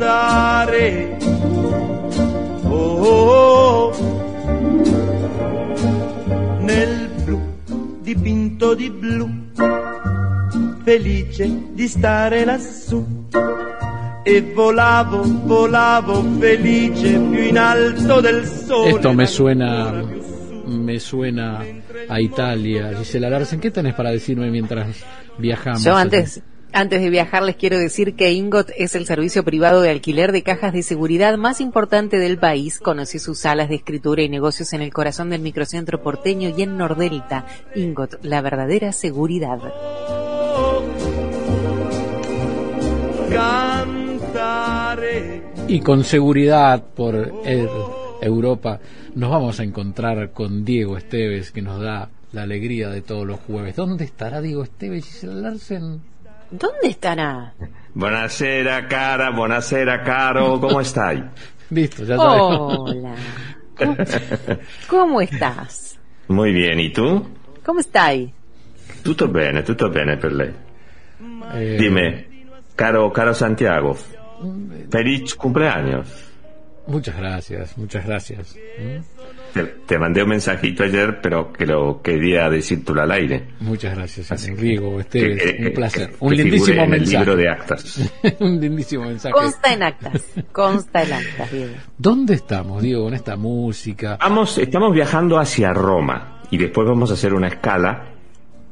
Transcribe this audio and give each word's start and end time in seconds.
Cantare. 0.00 1.18
Oh, 2.64 3.92
nel 6.60 7.08
blu 7.22 7.40
dipinto 8.00 8.74
di 8.74 8.90
blu, 8.90 9.28
felice 10.82 11.50
di 11.72 11.86
stare 11.86 12.44
lassù. 12.44 13.06
E 14.22 14.42
volavo, 14.54 15.22
volavo 15.44 16.22
felice 16.38 17.18
più 17.18 17.42
in 17.42 17.58
alto 17.58 18.20
del 18.20 18.44
sole. 18.44 18.90
Esto 18.90 19.12
me 19.12 19.26
suena, 19.26 20.04
me 20.64 20.98
suena 20.98 21.64
a 22.06 22.20
Italia. 22.20 22.92
Gisela 22.94 23.28
Larsen, 23.28 23.60
¿qué 23.60 23.70
tenés 23.70 23.94
para 23.94 24.10
decirme 24.10 24.50
mientras 24.50 25.04
viajamos? 25.38 25.82
Yo 25.82 25.94
antes, 25.94 26.42
antes 26.72 27.00
de 27.00 27.10
viajar 27.10 27.42
les 27.42 27.56
quiero 27.56 27.78
decir 27.78 28.14
que 28.14 28.32
Ingot 28.32 28.70
es 28.76 28.94
el 28.94 29.06
servicio 29.06 29.44
privado 29.44 29.82
de 29.82 29.90
alquiler 29.90 30.32
de 30.32 30.42
cajas 30.42 30.72
de 30.72 30.82
seguridad 30.82 31.36
más 31.36 31.60
importante 31.60 32.18
del 32.18 32.38
país. 32.38 32.78
Conocí 32.78 33.18
sus 33.18 33.40
salas 33.40 33.68
de 33.68 33.76
escritura 33.76 34.22
y 34.22 34.28
negocios 34.28 34.72
en 34.72 34.82
el 34.82 34.92
corazón 34.92 35.30
del 35.30 35.40
microcentro 35.40 36.02
porteño 36.02 36.52
y 36.56 36.62
en 36.62 36.76
Nordelta. 36.76 37.46
Ingot, 37.74 38.24
la 38.24 38.40
verdadera 38.40 38.92
seguridad. 38.92 39.58
Y 45.68 45.80
con 45.80 46.04
seguridad 46.04 46.84
por 46.94 47.32
Europa 48.20 48.80
nos 49.14 49.30
vamos 49.30 49.60
a 49.60 49.64
encontrar 49.64 50.32
con 50.32 50.64
Diego 50.64 50.96
Esteves 50.96 51.52
que 51.52 51.62
nos 51.62 51.80
da 51.80 52.10
la 52.32 52.42
alegría 52.42 52.90
de 52.90 53.02
todos 53.02 53.26
los 53.26 53.40
jueves. 53.40 53.76
¿Dónde 53.76 54.04
estará 54.04 54.40
Diego 54.40 54.62
Esteves 54.62 55.04
y 55.04 55.10
Gisela 55.10 55.34
Larsen? 55.34 56.09
¿Dónde 56.50 56.88
estará? 56.88 57.54
Buonasera 57.94 58.88
cara, 58.88 59.30
buonasera 59.30 60.02
caro, 60.02 60.60
¿cómo 60.60 60.80
estáis? 60.80 61.22
Listo, 61.70 62.04
ya 62.04 62.16
sabemos. 62.16 62.90
Hola. 62.90 63.14
¿Cómo, 63.76 63.96
cómo 64.88 65.20
estás? 65.20 65.98
Muy 66.28 66.52
bien, 66.52 66.78
¿y 66.80 66.92
tú? 66.92 67.26
¿Cómo 67.64 67.80
estáis? 67.80 68.30
Tutto 69.02 69.28
bene, 69.28 69.62
tutto 69.62 69.88
bene 69.90 70.16
per 70.16 70.32
lei. 70.32 70.52
Eh, 71.54 71.76
Dime, 71.78 72.26
caro, 72.76 73.12
caro 73.12 73.32
Santiago, 73.32 73.96
feliz 74.90 75.34
cumpleaños. 75.34 76.08
Muchas 76.86 77.16
gracias, 77.16 77.78
muchas 77.78 78.04
gracias. 78.04 78.56
¿Mm? 78.78 78.98
Te, 79.52 79.64
te 79.64 79.98
mandé 79.98 80.22
un 80.22 80.28
mensajito 80.28 80.84
ayer, 80.84 81.20
pero 81.20 81.52
que 81.52 81.66
lo 81.66 82.00
quería 82.02 82.48
decírtelo 82.48 83.02
al 83.02 83.10
aire. 83.10 83.48
Muchas 83.60 83.96
gracias, 83.96 84.30
Así 84.30 84.54
que- 84.54 84.60
Diego 84.62 85.00
Esteves. 85.00 85.42
que- 85.42 85.56
que- 85.56 85.66
un 85.68 85.72
placer. 85.74 86.08
que 86.10 86.16
un 86.20 86.36
lindísimo 86.36 86.74
en 86.76 86.80
el 86.94 87.00
mensaje. 87.00 87.16
libro 87.18 87.36
de 87.36 87.48
actas. 87.48 88.10
un 88.40 88.60
lindísimo 88.60 89.04
mensaje. 89.06 89.32
Consta 89.32 89.72
en 89.72 89.82
actas. 89.82 90.24
Consta 90.52 91.02
en 91.02 91.12
actas, 91.14 91.50
Diego. 91.52 91.72
¿Dónde 91.98 92.34
estamos, 92.34 92.82
Diego, 92.82 93.04
con 93.04 93.14
esta 93.14 93.36
música? 93.36 94.16
Vamos, 94.20 94.56
estamos 94.58 94.94
viajando 94.94 95.38
hacia 95.38 95.72
Roma 95.72 96.42
y 96.50 96.56
después 96.58 96.86
vamos 96.86 97.10
a 97.10 97.14
hacer 97.14 97.34
una 97.34 97.48
escala 97.48 98.06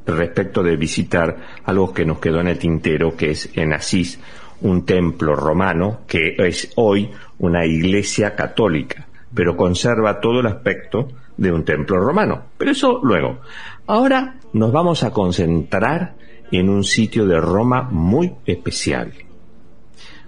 respecto 0.07 0.63
de 0.63 0.77
visitar 0.77 1.37
algo 1.65 1.93
que 1.93 2.05
nos 2.07 2.19
quedó 2.21 2.41
en 2.41 2.49
el 2.49 2.59
tintero, 2.59 3.17
que 3.17 3.31
es 3.33 3.51
en 3.55 3.73
Asís, 3.75 4.19
un 4.61 4.85
templo 4.87 5.35
romano 5.37 6.01
que 6.07 6.35
es 6.39 6.73
hoy 6.77 7.11
una 7.41 7.67
iglesia 7.67 8.35
católica, 8.35 9.07
pero 9.35 9.57
conserva 9.57 10.21
todo 10.21 10.41
el 10.41 10.47
aspecto 10.47 11.09
de 11.37 11.53
un 11.53 11.65
templo 11.65 11.99
romano. 12.01 12.45
Pero 12.57 12.71
eso 12.71 13.01
luego. 13.03 13.41
Ahora 13.87 14.37
nos 14.53 14.73
vamos 14.73 15.03
a 15.05 15.13
concentrar 15.13 16.15
en 16.51 16.69
un 16.69 16.85
sitio 16.85 17.27
de 17.27 17.41
Roma 17.41 17.83
muy 17.91 18.33
especial. 18.47 19.13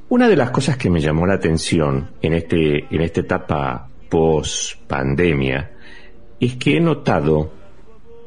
Una 0.08 0.28
de 0.28 0.36
las 0.36 0.50
cosas 0.50 0.76
que 0.76 0.90
me 0.90 1.00
llamó 1.00 1.26
la 1.26 1.34
atención 1.34 2.10
en, 2.20 2.34
este, 2.34 2.86
en 2.94 3.00
esta 3.00 3.20
etapa 3.20 3.88
post 4.08 4.80
pandemia 4.86 5.70
es 6.40 6.56
que 6.56 6.76
he 6.76 6.80
notado 6.80 7.52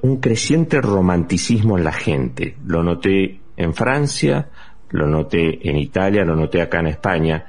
un 0.02 0.18
creciente 0.18 0.82
romanticismo 0.82 1.78
en 1.78 1.84
la 1.84 1.92
gente. 1.92 2.56
Lo 2.66 2.84
noté 2.84 3.40
en 3.58 3.74
Francia, 3.74 4.50
lo 4.92 5.08
noté 5.08 5.68
en 5.70 5.78
Italia, 5.78 6.24
lo 6.24 6.36
noté 6.36 6.62
acá 6.62 6.80
en 6.80 6.88
España. 6.88 7.46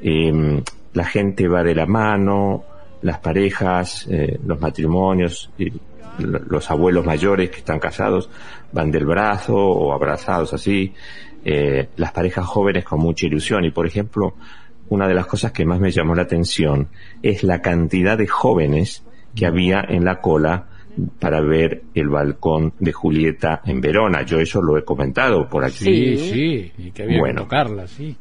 Eh, 0.00 0.62
la 0.98 1.04
gente 1.04 1.46
va 1.48 1.62
de 1.62 1.74
la 1.74 1.86
mano, 1.86 2.64
las 3.02 3.18
parejas, 3.18 4.06
eh, 4.10 4.38
los 4.44 4.60
matrimonios, 4.60 5.50
y 5.58 5.70
lo- 6.18 6.40
los 6.54 6.70
abuelos 6.70 7.04
mayores 7.06 7.50
que 7.50 7.58
están 7.58 7.78
casados 7.78 8.28
van 8.72 8.90
del 8.90 9.06
brazo 9.06 9.54
o 9.56 9.92
abrazados 9.92 10.52
así, 10.52 10.92
eh, 11.44 11.88
las 11.96 12.10
parejas 12.12 12.44
jóvenes 12.46 12.84
con 12.84 12.98
mucha 13.00 13.26
ilusión. 13.26 13.64
Y 13.64 13.70
por 13.70 13.86
ejemplo, 13.86 14.34
una 14.88 15.06
de 15.06 15.14
las 15.14 15.26
cosas 15.26 15.52
que 15.52 15.64
más 15.64 15.78
me 15.80 15.90
llamó 15.92 16.14
la 16.14 16.22
atención 16.22 16.88
es 17.22 17.42
la 17.44 17.60
cantidad 17.62 18.18
de 18.18 18.26
jóvenes 18.26 19.04
que 19.34 19.46
había 19.46 19.84
en 19.88 20.04
la 20.04 20.20
cola 20.20 20.66
para 21.20 21.40
ver 21.40 21.82
el 21.94 22.08
balcón 22.08 22.72
de 22.80 22.92
Julieta 22.92 23.60
en 23.64 23.80
Verona. 23.80 24.22
Yo 24.22 24.40
eso 24.40 24.60
lo 24.60 24.76
he 24.76 24.84
comentado 24.84 25.48
por 25.48 25.64
aquí. 25.64 25.84
Sí, 25.84 26.16
sí, 26.16 26.72
y 26.78 26.90
que 26.90 27.04
había 27.04 27.20
Bueno. 27.20 27.42
que 27.42 27.44
tocarla, 27.44 27.86
sí. 27.86 28.16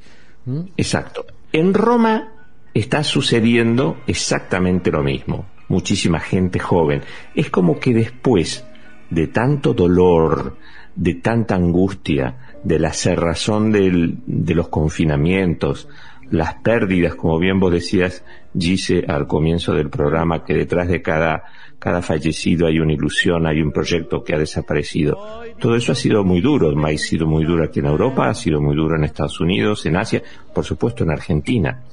¿Mm? 0.45 0.59
Exacto. 0.77 1.25
En 1.51 1.73
Roma 1.73 2.33
está 2.79 3.03
sucediendo 3.03 3.97
exactamente 4.07 4.91
lo 4.91 5.03
mismo. 5.03 5.45
Muchísima 5.67 6.19
gente 6.19 6.59
joven. 6.59 7.01
Es 7.35 7.49
como 7.49 7.79
que 7.79 7.93
después 7.93 8.65
de 9.09 9.27
tanto 9.27 9.73
dolor, 9.73 10.57
de 10.95 11.15
tanta 11.15 11.55
angustia, 11.55 12.37
de 12.63 12.79
la 12.79 12.91
cerrazón 12.93 13.71
de 13.71 14.55
los 14.55 14.67
confinamientos, 14.69 15.87
las 16.31 16.55
pérdidas, 16.55 17.15
como 17.15 17.39
bien 17.39 17.59
vos 17.59 17.71
decías, 17.71 18.23
Gise, 18.57 19.05
al 19.07 19.27
comienzo 19.27 19.73
del 19.73 19.89
programa, 19.89 20.43
que 20.43 20.53
detrás 20.53 20.87
de 20.87 21.01
cada, 21.01 21.43
cada 21.79 22.01
fallecido 22.01 22.67
hay 22.67 22.79
una 22.79 22.93
ilusión, 22.93 23.45
hay 23.45 23.61
un 23.61 23.71
proyecto 23.71 24.23
que 24.23 24.33
ha 24.33 24.37
desaparecido. 24.37 25.17
Todo 25.59 25.75
eso 25.75 25.91
ha 25.91 25.95
sido 25.95 26.23
muy 26.23 26.41
duro, 26.41 26.69
ha 26.69 26.97
sido 26.97 27.27
muy 27.27 27.45
duro 27.45 27.63
aquí 27.63 27.79
en 27.79 27.85
Europa, 27.85 28.27
ha 28.27 28.33
sido 28.33 28.59
muy 28.59 28.75
duro 28.75 28.95
en 28.95 29.03
Estados 29.03 29.39
Unidos, 29.39 29.85
en 29.85 29.95
Asia, 29.95 30.21
por 30.53 30.65
supuesto 30.65 31.03
en 31.03 31.11
Argentina. 31.11 31.83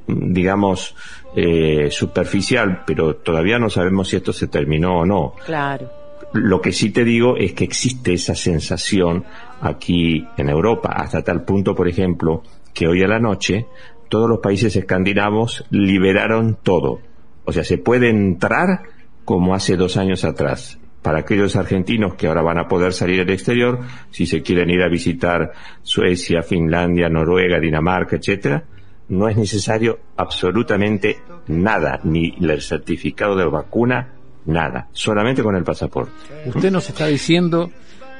mm, 0.07 0.33
digamos, 0.33 0.97
eh, 1.35 1.89
superficial, 1.91 2.83
pero 2.87 3.17
todavía 3.17 3.59
no 3.59 3.71
sabemos 3.71 4.09
si 4.09 4.17
esto 4.17 4.33
se 4.33 4.49
terminó 4.49 4.99
o 4.99 5.07
no. 5.07 5.35
Claro. 5.45 5.91
Lo 6.35 6.61
que 6.61 6.73
sí 6.73 6.91
te 6.91 7.05
digo 7.05 7.37
es 7.37 7.53
que 7.53 7.65
existe 7.65 8.15
esa 8.15 8.35
sensación 8.35 9.25
aquí 9.61 10.27
en 10.37 10.49
Europa, 10.49 10.93
hasta 10.95 11.23
tal 11.23 11.45
punto, 11.45 11.75
por 11.75 11.89
ejemplo, 11.89 12.43
que 12.73 12.87
hoy 12.87 13.03
a 13.03 13.09
la 13.09 13.19
noche 13.19 13.67
todos 14.09 14.29
los 14.29 14.41
países 14.41 14.75
escandinavos 14.77 15.65
liberaron 15.71 16.59
todo. 16.63 17.01
O 17.45 17.53
sea, 17.53 17.65
se 17.65 17.79
puede 17.79 18.11
entrar 18.11 18.83
como 19.25 19.55
hace 19.55 19.77
dos 19.77 19.97
años 19.97 20.25
atrás. 20.25 20.79
Para 21.03 21.21
aquellos 21.21 21.57
argentinos 21.57 22.15
que 22.15 22.29
ahora 22.29 22.43
van 22.43 22.59
a 22.59 22.69
poder 22.69 22.93
salir 22.93 23.21
al 23.21 23.31
exterior, 23.31 23.81
si 24.11 24.25
se 24.27 24.43
quieren 24.43 24.71
ir 24.71 24.83
a 24.83 24.89
visitar 24.89 25.53
Suecia, 25.83 26.43
Finlandia, 26.43 27.09
Noruega, 27.09 27.59
Dinamarca, 27.59 28.17
etcétera, 28.17 28.65
no 29.09 29.29
es 29.29 29.37
necesario 29.37 29.99
absolutamente 30.17 31.19
nada, 31.49 32.01
ni 32.05 32.35
el 32.41 32.61
certificado 32.61 33.37
de 33.37 33.47
vacuna, 33.47 34.13
nada, 34.47 34.89
solamente 34.93 35.43
con 35.43 35.57
el 35.57 35.65
pasaporte. 35.65 36.13
Usted 36.47 36.71
nos 36.71 36.89
está 36.89 37.07
diciendo 37.07 37.71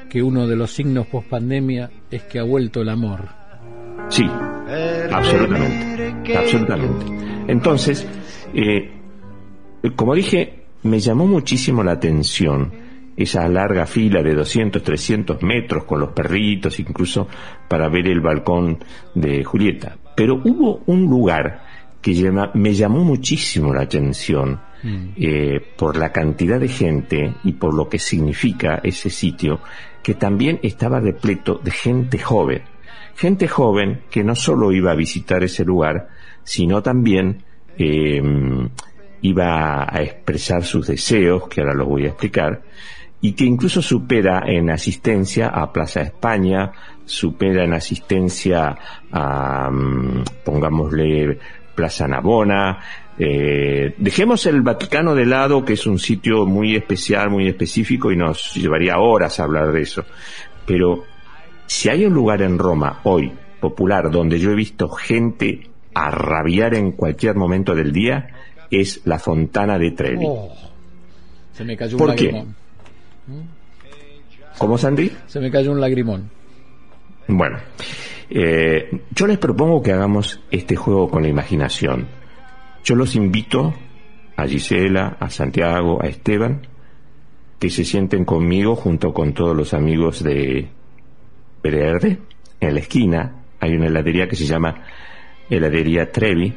que 0.09 0.21
uno 0.21 0.45
de 0.45 0.55
los 0.55 0.71
signos 0.71 1.07
post 1.07 1.29
pandemia 1.29 1.89
es 2.11 2.23
que 2.23 2.39
ha 2.39 2.43
vuelto 2.43 2.81
el 2.81 2.89
amor. 2.89 3.29
Sí, 4.09 4.29
absolutamente, 5.11 6.37
absolutamente. 6.37 7.05
Entonces, 7.47 8.07
eh, 8.53 8.91
como 9.95 10.13
dije, 10.13 10.62
me 10.83 10.99
llamó 10.99 11.25
muchísimo 11.27 11.83
la 11.83 11.93
atención 11.93 12.71
esa 13.15 13.47
larga 13.47 13.85
fila 13.85 14.23
de 14.23 14.33
200, 14.33 14.81
300 14.81 15.41
metros 15.43 15.83
con 15.83 15.99
los 15.99 16.09
perritos, 16.09 16.79
incluso 16.79 17.27
para 17.67 17.87
ver 17.89 18.07
el 18.07 18.21
balcón 18.21 18.79
de 19.13 19.43
Julieta. 19.43 19.97
Pero 20.15 20.41
hubo 20.43 20.81
un 20.87 21.09
lugar 21.09 21.63
que 22.01 22.31
me 22.55 22.73
llamó 22.73 23.03
muchísimo 23.03 23.73
la 23.73 23.83
atención 23.83 24.59
mm. 24.83 25.07
eh, 25.15 25.61
por 25.77 25.95
la 25.95 26.11
cantidad 26.11 26.59
de 26.59 26.67
gente 26.67 27.35
y 27.43 27.53
por 27.53 27.73
lo 27.73 27.87
que 27.87 27.99
significa 27.99 28.81
ese 28.83 29.09
sitio, 29.09 29.61
que 30.01 30.15
también 30.15 30.59
estaba 30.63 30.99
repleto 30.99 31.59
de 31.63 31.71
gente 31.71 32.19
joven. 32.19 32.63
Gente 33.15 33.47
joven 33.47 34.01
que 34.09 34.23
no 34.23 34.35
solo 34.35 34.71
iba 34.71 34.91
a 34.91 34.95
visitar 34.95 35.43
ese 35.43 35.63
lugar, 35.63 36.09
sino 36.43 36.81
también 36.81 37.43
eh, 37.77 38.21
iba 39.23 39.83
a 39.83 40.01
expresar 40.01 40.63
sus 40.63 40.87
deseos, 40.87 41.47
que 41.47 41.61
ahora 41.61 41.73
los 41.73 41.87
voy 41.87 42.05
a 42.05 42.09
explicar, 42.09 42.61
y 43.21 43.31
que 43.31 43.45
incluso 43.45 43.81
supera 43.81 44.43
en 44.45 44.69
asistencia 44.69 45.47
a 45.47 45.71
Plaza 45.71 46.01
España, 46.01 46.71
supera 47.05 47.63
en 47.63 47.73
asistencia 47.73 48.77
a, 49.11 49.69
mm, 49.71 50.23
pongámosle, 50.43 51.39
Plaza 51.73 52.07
Navona. 52.07 52.79
Eh, 53.17 53.95
dejemos 53.97 54.45
el 54.45 54.61
Vaticano 54.61 55.15
de 55.15 55.25
lado, 55.25 55.63
que 55.63 55.73
es 55.73 55.87
un 55.87 55.99
sitio 55.99 56.45
muy 56.45 56.75
especial, 56.75 57.29
muy 57.29 57.47
específico, 57.47 58.11
y 58.11 58.17
nos 58.17 58.53
llevaría 58.55 58.99
horas 58.99 59.39
a 59.39 59.45
hablar 59.45 59.71
de 59.71 59.81
eso. 59.81 60.03
Pero 60.65 61.05
si 61.65 61.89
hay 61.89 62.05
un 62.05 62.13
lugar 62.13 62.41
en 62.41 62.59
Roma 62.59 62.99
hoy, 63.03 63.31
popular, 63.61 64.11
donde 64.11 64.37
yo 64.37 64.51
he 64.51 64.55
visto 64.55 64.89
gente 64.89 65.69
a 65.93 66.11
rabiar 66.11 66.73
en 66.73 66.91
cualquier 66.91 67.35
momento 67.35 67.73
del 67.73 67.93
día, 67.93 68.27
es 68.79 69.01
la 69.05 69.19
Fontana 69.19 69.77
de 69.77 69.91
Trevi. 69.91 70.25
Oh, 70.27 70.53
se 71.53 71.63
me 71.63 71.77
cayó 71.77 71.95
un 71.95 71.99
¿Por 71.99 72.15
qué? 72.15 72.43
¿Cómo, 74.57 74.77
Sandy? 74.77 75.11
Se 75.27 75.39
me 75.39 75.51
cayó 75.51 75.71
un 75.71 75.81
lagrimón. 75.81 76.29
Bueno, 77.27 77.57
eh, 78.29 79.01
yo 79.11 79.27
les 79.27 79.37
propongo 79.37 79.81
que 79.81 79.91
hagamos 79.91 80.41
este 80.51 80.75
juego 80.75 81.09
con 81.09 81.23
la 81.23 81.29
imaginación. 81.29 82.07
Yo 82.83 82.95
los 82.95 83.15
invito 83.15 83.73
a 84.35 84.47
Gisela, 84.47 85.17
a 85.19 85.29
Santiago, 85.29 86.01
a 86.01 86.07
Esteban, 86.07 86.67
que 87.59 87.69
se 87.69 87.85
sienten 87.85 88.25
conmigo 88.25 88.75
junto 88.75 89.13
con 89.13 89.33
todos 89.33 89.55
los 89.55 89.73
amigos 89.73 90.23
de 90.23 90.67
Verde. 91.63 92.19
En 92.59 92.73
la 92.73 92.79
esquina 92.79 93.35
hay 93.59 93.75
una 93.75 93.87
heladería 93.87 94.27
que 94.27 94.35
se 94.35 94.45
llama 94.45 94.83
Heladería 95.49 96.11
Trevi 96.11 96.53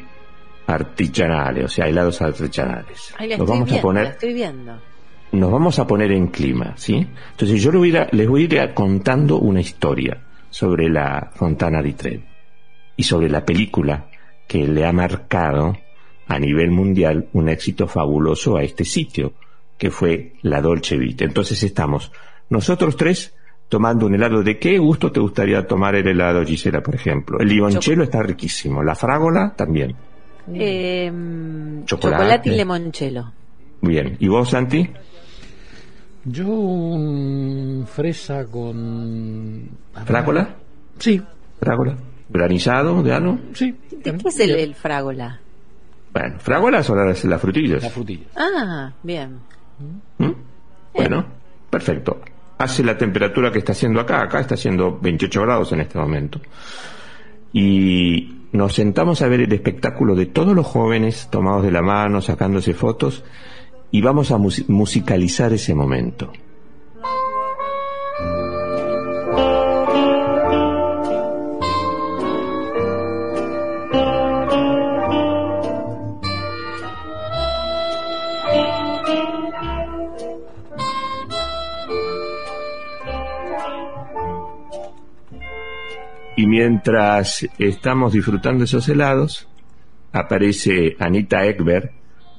Artigianale, 0.66 1.64
o 1.64 1.68
sea, 1.68 1.86
helados 1.86 2.20
artesanales. 2.22 3.14
Nos 3.38 3.48
vamos 3.48 3.72
a 3.72 3.80
poner. 3.80 4.06
estoy 4.06 4.34
viendo 4.34 4.80
nos 5.32 5.50
vamos 5.50 5.78
a 5.78 5.86
poner 5.86 6.12
en 6.12 6.28
clima, 6.28 6.74
¿sí? 6.76 7.06
Entonces 7.32 7.60
yo 7.62 7.70
les 7.72 8.28
voy 8.28 8.42
a, 8.42 8.58
ir 8.62 8.74
contando 8.74 9.38
una 9.38 9.60
historia 9.60 10.18
sobre 10.50 10.88
la 10.88 11.30
Fontana 11.34 11.82
di 11.82 11.92
Trevi 11.92 12.24
y 12.96 13.02
sobre 13.02 13.28
la 13.28 13.44
película 13.44 14.06
que 14.46 14.66
le 14.66 14.86
ha 14.86 14.92
marcado 14.92 15.76
a 16.28 16.38
nivel 16.38 16.70
mundial 16.70 17.28
un 17.32 17.48
éxito 17.48 17.86
fabuloso 17.86 18.56
a 18.56 18.62
este 18.62 18.84
sitio, 18.84 19.34
que 19.76 19.90
fue 19.90 20.34
la 20.42 20.60
Dolce 20.60 20.96
Vita. 20.96 21.24
Entonces 21.24 21.62
estamos 21.62 22.10
nosotros 22.48 22.96
tres 22.96 23.34
tomando 23.68 24.06
un 24.06 24.14
helado. 24.14 24.42
¿De 24.42 24.58
qué 24.58 24.78
gusto 24.78 25.12
te 25.12 25.20
gustaría 25.20 25.66
tomar 25.66 25.94
el 25.96 26.08
helado, 26.08 26.44
Gisela, 26.44 26.82
por 26.82 26.94
ejemplo? 26.94 27.38
El 27.40 27.48
limoncello 27.48 28.02
está 28.02 28.22
riquísimo, 28.22 28.82
la 28.82 28.94
frágola 28.94 29.52
también. 29.56 29.94
Eh, 30.52 31.12
chocolate. 31.84 32.50
y 32.50 32.56
limoncello. 32.56 33.32
Bien, 33.80 34.16
¿y 34.18 34.28
vos, 34.28 34.50
Santi? 34.50 34.88
Yo 36.24 36.48
un 36.48 37.86
fresa 37.86 38.46
con... 38.46 39.68
¿Frágola? 40.04 40.56
Sí. 40.98 41.22
¿Frágola? 41.60 41.96
¿Granizado 42.28 43.02
de 43.02 43.12
algo? 43.12 43.38
Sí. 43.54 43.74
¿De 44.02 44.16
qué 44.16 44.28
es 44.28 44.40
el, 44.40 44.74
frágola? 44.74 45.40
Bueno, 46.12 46.38
frágola 46.40 46.82
son 46.82 47.06
las, 47.06 47.24
las 47.24 47.40
frutillas. 47.40 47.82
Las 47.82 47.92
frutillas. 47.92 48.28
Ah, 48.36 48.92
bien. 49.02 49.38
¿Mm? 50.18 50.30
Bueno, 50.94 51.26
perfecto. 51.70 52.20
Hace 52.58 52.82
la 52.82 52.96
temperatura 52.96 53.52
que 53.52 53.58
está 53.58 53.72
haciendo 53.72 54.00
acá. 54.00 54.22
Acá 54.22 54.40
está 54.40 54.54
haciendo 54.54 54.98
28 54.98 55.42
grados 55.42 55.72
en 55.72 55.80
este 55.82 55.98
momento. 55.98 56.40
Y 57.52 58.35
nos 58.52 58.74
sentamos 58.74 59.22
a 59.22 59.28
ver 59.28 59.40
el 59.40 59.52
espectáculo 59.52 60.14
de 60.14 60.26
todos 60.26 60.54
los 60.54 60.66
jóvenes 60.66 61.28
tomados 61.30 61.62
de 61.62 61.72
la 61.72 61.82
mano, 61.82 62.20
sacándose 62.20 62.74
fotos 62.74 63.24
y 63.90 64.00
vamos 64.02 64.30
a 64.30 64.38
musicalizar 64.38 65.52
ese 65.52 65.74
momento. 65.74 66.32
Mientras 86.56 87.46
estamos 87.58 88.14
disfrutando 88.14 88.64
esos 88.64 88.88
helados, 88.88 89.46
aparece 90.10 90.96
Anita 90.98 91.44
Ekberg, 91.44 91.90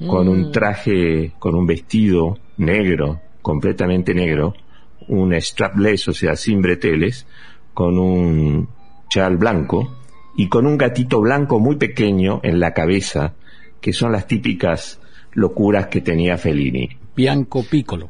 con 0.08 0.28
un 0.28 0.50
mm. 0.50 0.52
traje, 0.52 1.34
con 1.38 1.54
un 1.54 1.68
vestido 1.68 2.40
negro, 2.58 3.22
completamente 3.44 4.16
negro, 4.16 4.56
un 5.08 5.40
strapless, 5.40 6.08
o 6.08 6.14
sea, 6.14 6.36
sin 6.36 6.64
breteles, 6.64 7.28
con 7.76 8.00
un 8.00 8.68
chal 9.08 9.38
blanco 9.38 9.98
y 10.36 10.50
con 10.50 10.66
un 10.66 10.80
gatito 10.80 11.22
blanco 11.22 11.60
muy 11.60 11.76
pequeño 11.76 12.40
en 12.42 12.60
la 12.60 12.74
cabeza, 12.74 13.36
que 13.80 13.94
son 13.94 14.12
las 14.14 14.26
típicas 14.26 15.00
locuras 15.34 15.88
que 15.88 16.02
tenía 16.02 16.40
Fellini. 16.40 16.90
Bianco 17.16 17.64
Piccolo. 17.64 18.10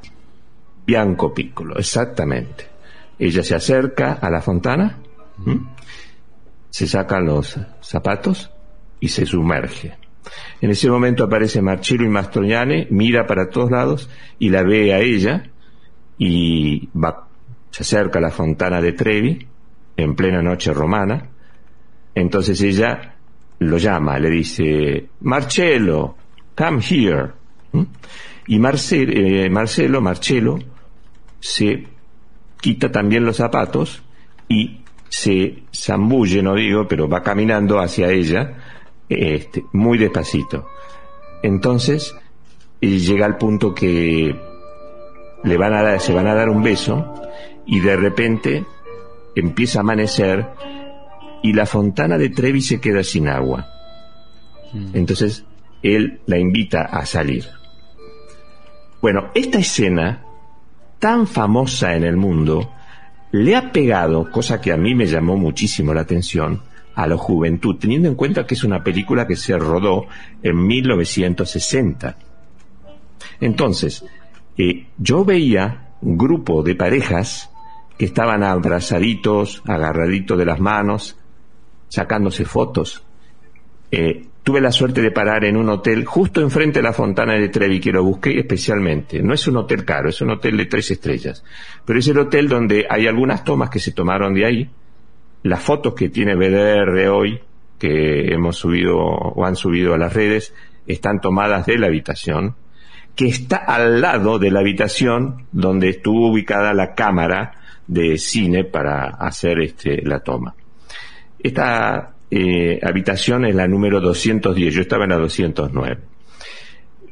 Bianco 0.86 1.34
Piccolo, 1.34 1.78
exactamente. 1.78 2.64
Ella 3.20 3.44
se 3.44 3.56
acerca 3.56 4.14
a 4.14 4.30
la 4.30 4.42
fontana, 4.42 5.00
se 6.78 6.86
saca 6.86 7.20
los 7.20 7.60
zapatos 7.82 8.52
y 9.00 9.08
se 9.08 9.26
sumerge. 9.26 9.98
En 10.62 10.70
ese 10.70 10.88
momento 10.92 11.24
aparece 11.24 11.60
Marcello 11.60 12.06
y 12.06 12.10
Mastroianni, 12.10 12.86
mira 12.92 13.26
para 13.26 13.50
todos 13.50 13.72
lados 13.72 14.08
y 14.38 14.50
la 14.50 14.62
ve 14.62 14.94
a 14.94 15.00
ella 15.00 15.50
y 16.20 16.88
va, 16.90 17.30
se 17.72 17.82
acerca 17.82 18.20
a 18.20 18.22
la 18.22 18.30
fontana 18.30 18.80
de 18.80 18.94
Trevi 18.94 19.48
en 19.98 20.16
plena 20.16 20.44
noche 20.44 20.72
romana. 20.72 21.28
Entonces 22.14 22.62
ella 22.62 23.16
lo 23.58 23.80
llama, 23.80 24.20
le 24.20 24.30
dice, 24.30 25.08
Marcello, 25.22 26.16
come 26.56 26.80
here. 26.88 27.32
¿Mm? 27.72 27.84
Y 28.50 28.56
eh, 28.58 29.50
Marcelo, 29.50 30.00
Marcello, 30.00 30.60
se 31.40 31.88
quita 32.62 32.92
también 32.92 33.26
los 33.26 33.38
zapatos 33.38 34.04
y 34.48 34.82
se 35.10 35.64
zambulle, 35.74 36.42
no 36.42 36.56
digo, 36.56 36.88
pero 36.88 37.08
va 37.08 37.24
caminando 37.24 37.80
hacia 37.80 38.12
ella 38.12 38.56
este, 39.10 39.64
muy 39.74 39.98
despacito. 39.98 40.68
Entonces, 41.42 42.16
llega 42.82 43.26
al 43.26 43.38
punto 43.38 43.74
que 43.74 44.36
le 45.44 45.58
van 45.58 45.74
a 45.74 45.84
dar, 45.84 46.00
se 46.00 46.14
van 46.14 46.28
a 46.28 46.36
dar 46.36 46.50
un 46.50 46.64
beso 46.64 47.14
y 47.66 47.80
de 47.80 47.96
repente 47.96 48.66
empieza 49.36 49.80
a 49.80 49.82
amanecer 49.82 50.48
y 51.44 51.54
la 51.54 51.66
fontana 51.66 52.18
de 52.18 52.30
Trevi 52.30 52.62
se 52.62 52.82
queda 52.82 53.04
sin 53.04 53.28
agua. 53.28 53.68
Mm. 54.74 54.90
Entonces, 54.94 55.46
él 55.84 56.22
la 56.26 56.38
invita 56.38 56.82
a 56.82 57.06
salir. 57.06 57.46
Bueno, 59.02 59.30
esta 59.36 59.60
escena, 59.60 60.24
tan 61.00 61.28
famosa 61.28 61.96
en 61.96 62.04
el 62.04 62.18
mundo, 62.18 62.72
le 63.32 63.56
ha 63.56 63.72
pegado, 63.72 64.30
cosa 64.32 64.62
que 64.62 64.72
a 64.72 64.78
mí 64.78 64.96
me 64.96 65.06
llamó 65.06 65.38
muchísimo 65.38 65.94
la 65.94 66.02
atención, 66.02 66.62
a 66.96 67.06
la 67.06 67.18
juventud, 67.18 67.76
teniendo 67.80 68.08
en 68.08 68.16
cuenta 68.16 68.46
que 68.48 68.56
es 68.56 68.64
una 68.64 68.84
película 68.84 69.28
que 69.28 69.36
se 69.36 69.56
rodó 69.58 70.08
en 70.42 70.66
1960. 70.66 72.18
Entonces, 73.40 74.04
eh, 74.58 74.88
yo 74.98 75.24
veía 75.24 75.90
un 76.02 76.18
grupo 76.18 76.64
de 76.64 76.76
parejas 76.76 77.52
que 77.98 78.06
estaban 78.06 78.44
abrazaditos, 78.44 79.62
agarraditos 79.66 80.38
de 80.38 80.46
las 80.46 80.60
manos, 80.60 81.18
sacándose 81.88 82.46
fotos. 82.46 83.04
eh, 83.92 84.26
tuve 84.48 84.62
la 84.62 84.72
suerte 84.72 85.02
de 85.02 85.12
parar 85.12 85.44
en 85.44 85.58
un 85.58 85.68
hotel 85.68 86.06
justo 86.06 86.40
enfrente 86.40 86.80
de 86.80 86.84
la 86.84 86.94
Fontana 86.94 87.34
de 87.34 87.50
Trevi, 87.50 87.82
que 87.82 87.92
lo 87.92 88.02
busqué 88.02 88.40
especialmente. 88.40 89.22
No 89.22 89.34
es 89.34 89.46
un 89.46 89.58
hotel 89.58 89.84
caro, 89.84 90.08
es 90.08 90.22
un 90.22 90.30
hotel 90.30 90.56
de 90.56 90.68
tres 90.68 90.90
estrellas. 90.90 91.44
Pero 91.84 92.00
es 92.00 92.08
el 92.08 92.18
hotel 92.18 92.48
donde 92.48 92.86
hay 92.90 93.08
algunas 93.08 93.44
tomas 93.44 93.70
que 93.70 93.80
se 93.80 93.92
tomaron 93.92 94.34
de 94.34 94.46
ahí. 94.46 94.70
Las 95.44 95.62
fotos 95.62 95.96
que 95.96 96.08
tiene 96.08 96.36
BDR 96.36 97.10
hoy, 97.10 97.42
que 97.78 98.34
hemos 98.34 98.56
subido 98.56 98.96
o 98.96 99.46
han 99.46 99.58
subido 99.58 99.94
a 99.94 99.98
las 99.98 100.14
redes, 100.14 100.54
están 100.88 101.20
tomadas 101.20 101.66
de 101.66 101.78
la 101.78 101.88
habitación, 101.88 102.56
que 103.18 103.28
está 103.28 103.58
al 103.58 104.00
lado 104.00 104.40
de 104.40 104.50
la 104.50 104.62
habitación 104.62 105.46
donde 105.52 105.90
estuvo 105.90 106.32
ubicada 106.32 106.74
la 106.74 106.96
cámara 106.96 107.52
de 107.86 108.18
cine 108.18 108.64
para 108.64 109.08
hacer 109.08 109.60
este, 109.60 110.02
la 110.06 110.22
toma. 110.22 110.56
Esta 111.38 112.14
eh, 112.30 112.80
habitación 112.84 113.46
es 113.46 113.56
la 113.56 113.68
número 113.68 114.02
210, 114.02 114.74
yo 114.74 114.82
estaba 114.82 115.06
en 115.06 115.12
la 115.12 115.18
209. 115.18 115.98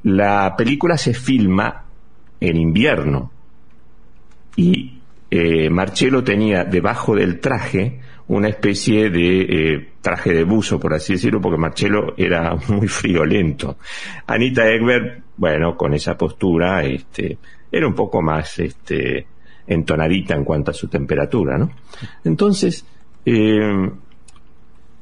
La 0.04 0.56
película 0.56 0.98
se 0.98 1.14
filma 1.14 1.86
en 2.40 2.58
invierno 2.58 3.32
y 4.56 5.00
eh, 5.32 5.70
Marcello 5.70 6.24
tenía 6.24 6.64
debajo 6.64 7.16
del 7.16 7.40
traje 7.40 8.00
una 8.28 8.50
especie 8.50 9.10
de 9.10 9.42
eh, 9.42 9.90
traje 10.02 10.34
de 10.34 10.44
buzo, 10.44 10.80
por 10.80 10.94
así 10.94 11.14
decirlo, 11.14 11.42
porque 11.42 11.58
Marcello 11.58 12.14
era 12.18 12.56
muy 12.68 12.88
friolento. 12.88 13.78
Anita 14.28 14.68
Egbert, 14.68 15.24
bueno, 15.38 15.78
con 15.78 15.94
esa 15.94 16.18
postura, 16.18 16.84
este, 16.84 17.38
era 17.72 17.88
un 17.88 17.94
poco 17.94 18.22
más, 18.22 18.60
este, 18.60 19.28
entonadita 19.68 20.36
en 20.36 20.44
cuanto 20.44 20.72
a 20.72 20.74
su 20.74 20.88
temperatura, 20.88 21.58
¿no? 21.58 21.72
Entonces, 22.24 22.86
eh, 23.26 23.90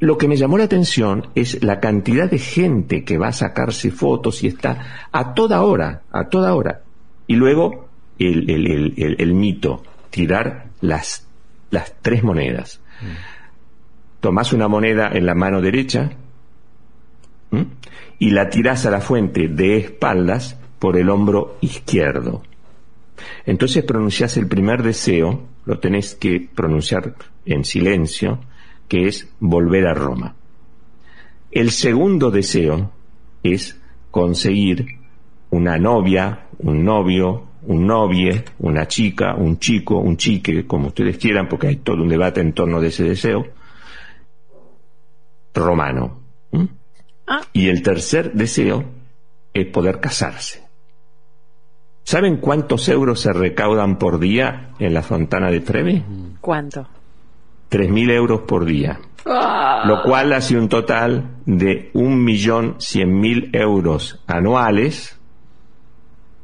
lo 0.04 0.18
que 0.18 0.28
me 0.28 0.36
llamó 0.36 0.58
la 0.58 0.66
atención 0.66 1.28
es 1.34 1.64
la 1.64 1.80
cantidad 1.80 2.30
de 2.30 2.38
gente 2.38 3.06
que 3.06 3.18
va 3.18 3.30
a 3.30 3.32
sacarse 3.32 3.90
fotos 3.90 4.44
y 4.44 4.48
está 4.48 5.08
a 5.14 5.34
toda 5.34 5.62
hora, 5.62 6.02
a 6.12 6.28
toda 6.28 6.54
hora. 6.56 6.82
Y 7.26 7.36
luego 7.36 7.88
el, 8.20 8.50
el, 8.50 8.94
el, 8.98 9.16
el 9.18 9.34
mito, 9.34 9.82
tirar 10.10 10.66
las, 10.82 11.26
las 11.72 11.96
tres 12.02 12.22
monedas. 12.22 12.82
Tomás 14.20 14.52
una 14.52 14.68
moneda 14.68 15.10
en 15.14 15.26
la 15.26 15.36
mano 15.36 15.62
derecha 15.62 16.12
¿m? 17.52 17.68
y 18.20 18.32
la 18.32 18.50
tirás 18.50 18.86
a 18.86 18.92
la 18.92 19.00
fuente 19.00 19.48
de 19.48 19.78
espaldas 19.78 20.60
por 20.80 20.98
el 20.98 21.10
hombro 21.10 21.58
izquierdo. 21.62 22.44
Entonces 23.46 23.86
pronunciás 23.86 24.36
el 24.36 24.48
primer 24.48 24.84
deseo, 24.84 25.48
lo 25.66 25.80
tenés 25.80 26.16
que 26.16 26.46
pronunciar 26.54 27.16
en 27.46 27.64
silencio, 27.64 28.40
que 28.88 29.08
es 29.08 29.30
volver 29.40 29.88
a 29.88 29.94
Roma. 29.94 30.36
El 31.52 31.72
segundo 31.72 32.32
deseo 32.32 32.92
es 33.44 33.80
conseguir 34.12 35.00
una 35.50 35.78
novia, 35.78 36.48
un 36.60 36.84
novio, 36.84 37.44
un 37.64 37.86
novie, 37.86 38.44
una 38.60 38.88
chica, 38.88 39.36
un 39.36 39.60
chico, 39.60 39.98
un 39.98 40.18
chique, 40.18 40.66
como 40.66 40.88
ustedes 40.88 41.18
quieran, 41.18 41.48
porque 41.48 41.68
hay 41.68 41.76
todo 41.78 42.02
un 42.02 42.10
debate 42.10 42.42
en 42.42 42.54
torno 42.54 42.82
de 42.82 42.88
ese 42.88 43.04
deseo, 43.04 43.46
romano. 45.54 46.20
¿m? 46.52 46.68
Ah. 47.28 47.42
Y 47.54 47.70
el 47.70 47.82
tercer 47.82 48.34
deseo 48.34 48.84
es 49.54 49.68
poder 49.68 50.00
casarse. 50.00 50.64
¿Saben 52.04 52.38
cuántos 52.38 52.90
euros 52.90 53.22
se 53.22 53.32
recaudan 53.32 53.98
por 53.98 54.20
día 54.20 54.72
en 54.80 54.94
la 54.94 55.04
Fontana 55.04 55.50
de 55.50 55.62
Trevi? 55.62 56.04
¿Cuánto? 56.42 56.86
3.000 57.74 58.12
euros 58.12 58.42
por 58.42 58.66
día. 58.66 59.00
Lo 59.26 60.04
cual 60.04 60.32
hace 60.34 60.56
un 60.56 60.70
total 60.70 61.38
de 61.46 61.92
1.100.000 61.94 63.50
euros 63.54 64.22
anuales 64.28 65.20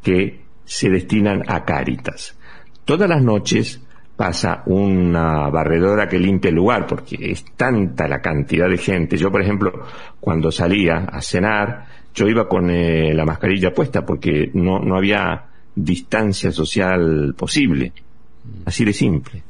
que 0.02 0.42
se 0.66 0.90
destinan 0.90 1.44
a 1.48 1.66
Cáritas. 1.66 2.36
Todas 2.84 3.08
las 3.08 3.22
noches 3.22 3.80
pasa 4.16 4.64
una 4.66 5.50
barredora 5.50 6.08
que 6.08 6.18
limpia 6.18 6.50
el 6.50 6.56
lugar, 6.56 6.88
porque 6.88 7.18
es 7.32 7.46
tanta 7.56 8.08
la 8.08 8.22
cantidad 8.22 8.68
de 8.68 8.78
gente. 8.78 9.16
Yo, 9.16 9.32
por 9.32 9.44
ejemplo, 9.44 9.86
cuando 10.20 10.52
salía 10.52 11.06
a 11.12 11.22
cenar, 11.22 11.86
yo 12.16 12.28
iba 12.28 12.50
con 12.50 12.72
eh, 12.72 13.14
la 13.14 13.24
mascarilla 13.24 13.72
puesta 13.72 14.04
porque 14.04 14.50
no, 14.56 14.80
no 14.80 14.98
había 14.98 15.46
distancia 15.76 16.52
social 16.52 17.36
posible. 17.38 17.94
Así 18.66 18.84
de 18.84 18.94
simple. 18.94 19.44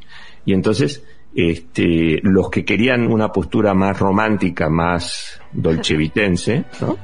Y 0.46 0.54
entonces, 0.54 1.04
este, 1.36 2.20
los 2.24 2.50
que 2.50 2.66
querían 2.66 3.12
una 3.12 3.32
postura 3.32 3.74
más 3.74 4.00
romántica, 4.00 4.70
más 4.70 5.40
dolcevitense, 5.52 6.66
¿no? 6.82 6.98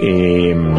Em, 0.00 0.74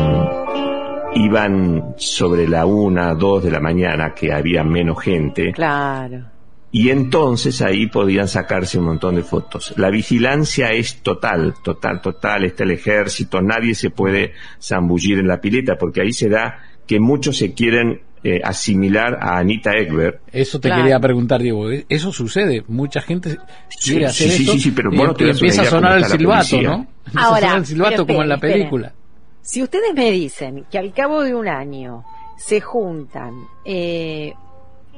iban 1.15 1.93
sobre 1.97 2.47
la 2.47 2.65
una, 2.65 3.13
dos 3.13 3.43
de 3.43 3.51
la 3.51 3.59
mañana, 3.59 4.13
que 4.13 4.33
había 4.33 4.63
menos 4.63 5.01
gente, 5.01 5.53
Claro. 5.53 6.25
y 6.71 6.89
entonces 6.89 7.61
ahí 7.61 7.87
podían 7.87 8.27
sacarse 8.27 8.77
un 8.77 8.85
montón 8.85 9.15
de 9.15 9.23
fotos. 9.23 9.73
La 9.77 9.89
vigilancia 9.89 10.71
es 10.73 11.01
total, 11.01 11.53
total, 11.63 12.01
total, 12.01 12.43
está 12.43 12.63
el 12.65 12.71
ejército, 12.71 13.41
nadie 13.41 13.73
se 13.75 13.89
puede 13.91 14.33
zambullir 14.61 15.19
en 15.19 15.27
la 15.27 15.39
pileta, 15.39 15.77
porque 15.77 16.01
ahí 16.01 16.11
se 16.11 16.27
da 16.27 16.59
que 16.85 16.99
muchos 16.99 17.37
se 17.37 17.53
quieren 17.53 18.01
eh, 18.27 18.41
asimilar 18.43 19.19
a 19.21 19.37
Anita 19.37 19.71
Egbert, 19.77 20.21
Eso 20.31 20.59
te 20.59 20.67
Claro. 20.69 20.81
quería 20.81 20.99
preguntar, 20.99 21.41
Diego. 21.43 21.69
¿eh? 21.71 21.85
Eso 21.89 22.11
sucede. 22.11 22.63
Mucha 22.67 22.99
gente 23.01 23.37
quiere 23.83 24.09
Sí, 24.09 24.25
hacer 24.25 24.29
sí, 24.31 24.41
esto 24.43 24.53
sí, 24.53 24.59
sí, 24.61 24.71
pero 24.71 24.91
y, 24.91 24.97
no 24.97 25.13
te 25.13 25.29
empieza 25.29 25.61
a 25.61 25.65
sonar 25.65 25.97
el 25.99 26.05
silbato. 26.05 26.61
¿no? 26.61 26.87
Empieza 27.05 27.19
a 27.19 27.25
Ahora, 27.25 27.39
sonar 27.41 27.57
el 27.59 27.65
silbato 27.67 28.07
como 28.07 28.21
en 28.23 28.29
la 28.29 28.35
esperen, 28.35 28.57
película. 28.57 28.93
Si 29.41 29.61
ustedes 29.61 29.93
me 29.93 30.09
dicen 30.09 30.65
que 30.71 30.79
al 30.79 30.91
cabo 30.91 31.21
de 31.21 31.35
un 31.35 31.47
año 31.47 32.03
se 32.37 32.61
juntan 32.61 33.33
eh, 33.63 34.33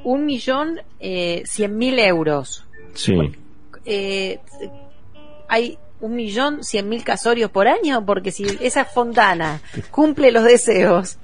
un 0.05 0.25
millón 0.25 0.79
eh, 1.01 1.43
cien 1.45 1.77
mil 1.77 1.99
euros, 1.99 2.65
sí. 2.93 3.13
eh, 3.83 4.39
hay 5.49 5.77
un 5.99 6.15
millón 6.15 6.63
cien 6.63 6.87
mil 6.89 7.03
casorios 7.03 7.49
por 7.49 7.67
año, 7.67 8.05
porque 8.05 8.31
si 8.31 8.45
esa 8.61 8.85
fontana 8.85 9.61
cumple 9.89 10.31
los 10.31 10.43
deseos, 10.43 11.17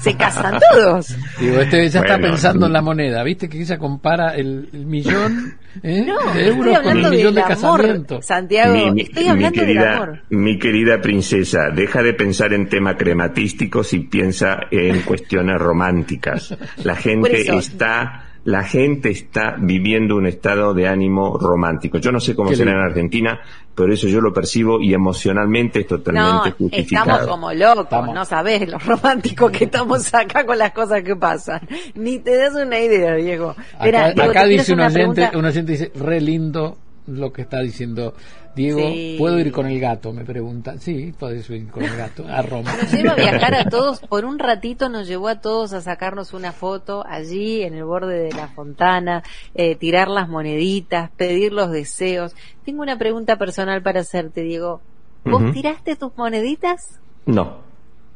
se 0.00 0.16
casan 0.16 0.58
todos. 0.72 1.14
Digo, 1.40 1.60
este 1.60 1.88
ya 1.88 2.00
está 2.00 2.18
pensando 2.18 2.66
en 2.66 2.72
la 2.72 2.82
moneda. 2.82 3.22
¿Viste 3.22 3.48
que 3.48 3.60
ella 3.60 3.78
compara 3.78 4.34
el, 4.34 4.68
el 4.72 4.86
millón 4.86 5.56
eh, 5.82 6.04
No, 6.06 6.18
de 6.32 6.48
estoy 6.48 6.56
euros 6.68 6.78
con 6.80 6.96
el 6.98 7.10
millón 7.10 7.34
de 7.34 7.42
del 7.42 7.52
amor, 7.52 7.80
casamiento? 7.80 8.22
Santiago. 8.22 8.74
Mi- 8.74 8.90
mi- 8.90 9.02
estoy 9.02 9.24
mi 9.24 9.28
hablando 9.30 9.60
del 9.60 9.66
querida, 9.68 9.94
amor. 9.96 10.22
Mi 10.30 10.58
querida 10.58 11.00
princesa, 11.00 11.70
deja 11.74 12.02
de 12.02 12.14
pensar 12.14 12.52
en 12.52 12.68
temas 12.68 12.96
crematísticos 12.96 13.92
y 13.92 14.00
piensa 14.00 14.58
en 14.70 15.02
cuestiones 15.02 15.56
románticas. 15.60 16.52
La 16.82 16.96
gente 16.96 17.56
está, 17.56 18.25
la 18.46 18.62
gente 18.62 19.10
está 19.10 19.56
viviendo 19.58 20.14
un 20.14 20.24
estado 20.26 20.72
de 20.72 20.86
ánimo 20.86 21.36
romántico. 21.36 21.98
Yo 21.98 22.12
no 22.12 22.20
sé 22.20 22.36
cómo 22.36 22.52
será 22.54 22.70
en. 22.70 22.78
Argentina, 22.78 23.40
pero 23.74 23.92
eso 23.92 24.06
yo 24.06 24.20
lo 24.20 24.32
percibo 24.32 24.80
y 24.80 24.94
emocionalmente 24.94 25.80
es 25.80 25.90
No, 25.90 25.98
totalmente 25.98 26.52
justificado. 26.52 27.10
estamos 27.10 27.26
como 27.28 27.52
locos, 27.52 27.82
Estamos. 27.84 28.14
no 28.14 28.24
sabés 28.24 28.68
lo 28.68 28.78
románticos 28.78 29.50
que 29.50 29.64
estamos 29.64 30.14
acá 30.14 30.46
con 30.46 30.56
las 30.58 30.70
cosas 30.70 31.02
que 31.02 31.16
pasan. 31.16 31.60
Ni 31.96 32.20
te 32.20 32.36
das 32.36 32.54
una 32.54 32.78
idea, 32.78 33.14
Diego. 33.16 33.56
Acá, 33.80 34.44
dice 34.44 34.72
un 34.72 34.78
una 34.78 34.86
oyente, 34.88 35.14
pregunta. 35.14 35.38
un 35.38 35.44
oyente 35.44 35.72
dice, 35.72 35.92
re 35.96 36.20
lindo 36.20 36.78
lo 37.08 37.32
que 37.32 37.42
está 37.42 37.60
diciendo 37.60 38.14
Diego. 38.56 38.80
Sí. 38.80 39.16
¿Puedo 39.18 39.38
ir 39.38 39.52
con 39.52 39.66
el 39.66 39.78
gato? 39.78 40.14
Me 40.14 40.24
pregunta. 40.24 40.78
Sí, 40.78 41.14
puedes 41.16 41.48
ir 41.50 41.68
con 41.68 41.84
el 41.84 41.94
gato 41.94 42.26
a 42.26 42.40
Roma. 42.40 42.74
Nos 42.74 42.90
lleva 42.90 43.12
a 43.12 43.14
viajar 43.14 43.54
a 43.54 43.64
todos, 43.66 44.00
por 44.00 44.24
un 44.24 44.38
ratito 44.38 44.88
nos 44.88 45.06
llevó 45.06 45.28
a 45.28 45.40
todos 45.42 45.74
a 45.74 45.82
sacarnos 45.82 46.32
una 46.32 46.52
foto 46.52 47.04
allí 47.06 47.62
en 47.62 47.74
el 47.74 47.84
borde 47.84 48.18
de 48.18 48.32
la 48.32 48.48
fontana, 48.48 49.22
eh, 49.54 49.76
tirar 49.76 50.08
las 50.08 50.28
moneditas, 50.28 51.10
pedir 51.10 51.52
los 51.52 51.70
deseos. 51.70 52.34
Tengo 52.64 52.82
una 52.82 52.96
pregunta 52.96 53.36
personal 53.36 53.82
para 53.82 54.00
hacerte, 54.00 54.40
Diego. 54.40 54.80
¿Vos 55.24 55.52
tiraste 55.52 55.96
tus 55.96 56.16
moneditas? 56.16 56.98
No. 57.26 57.66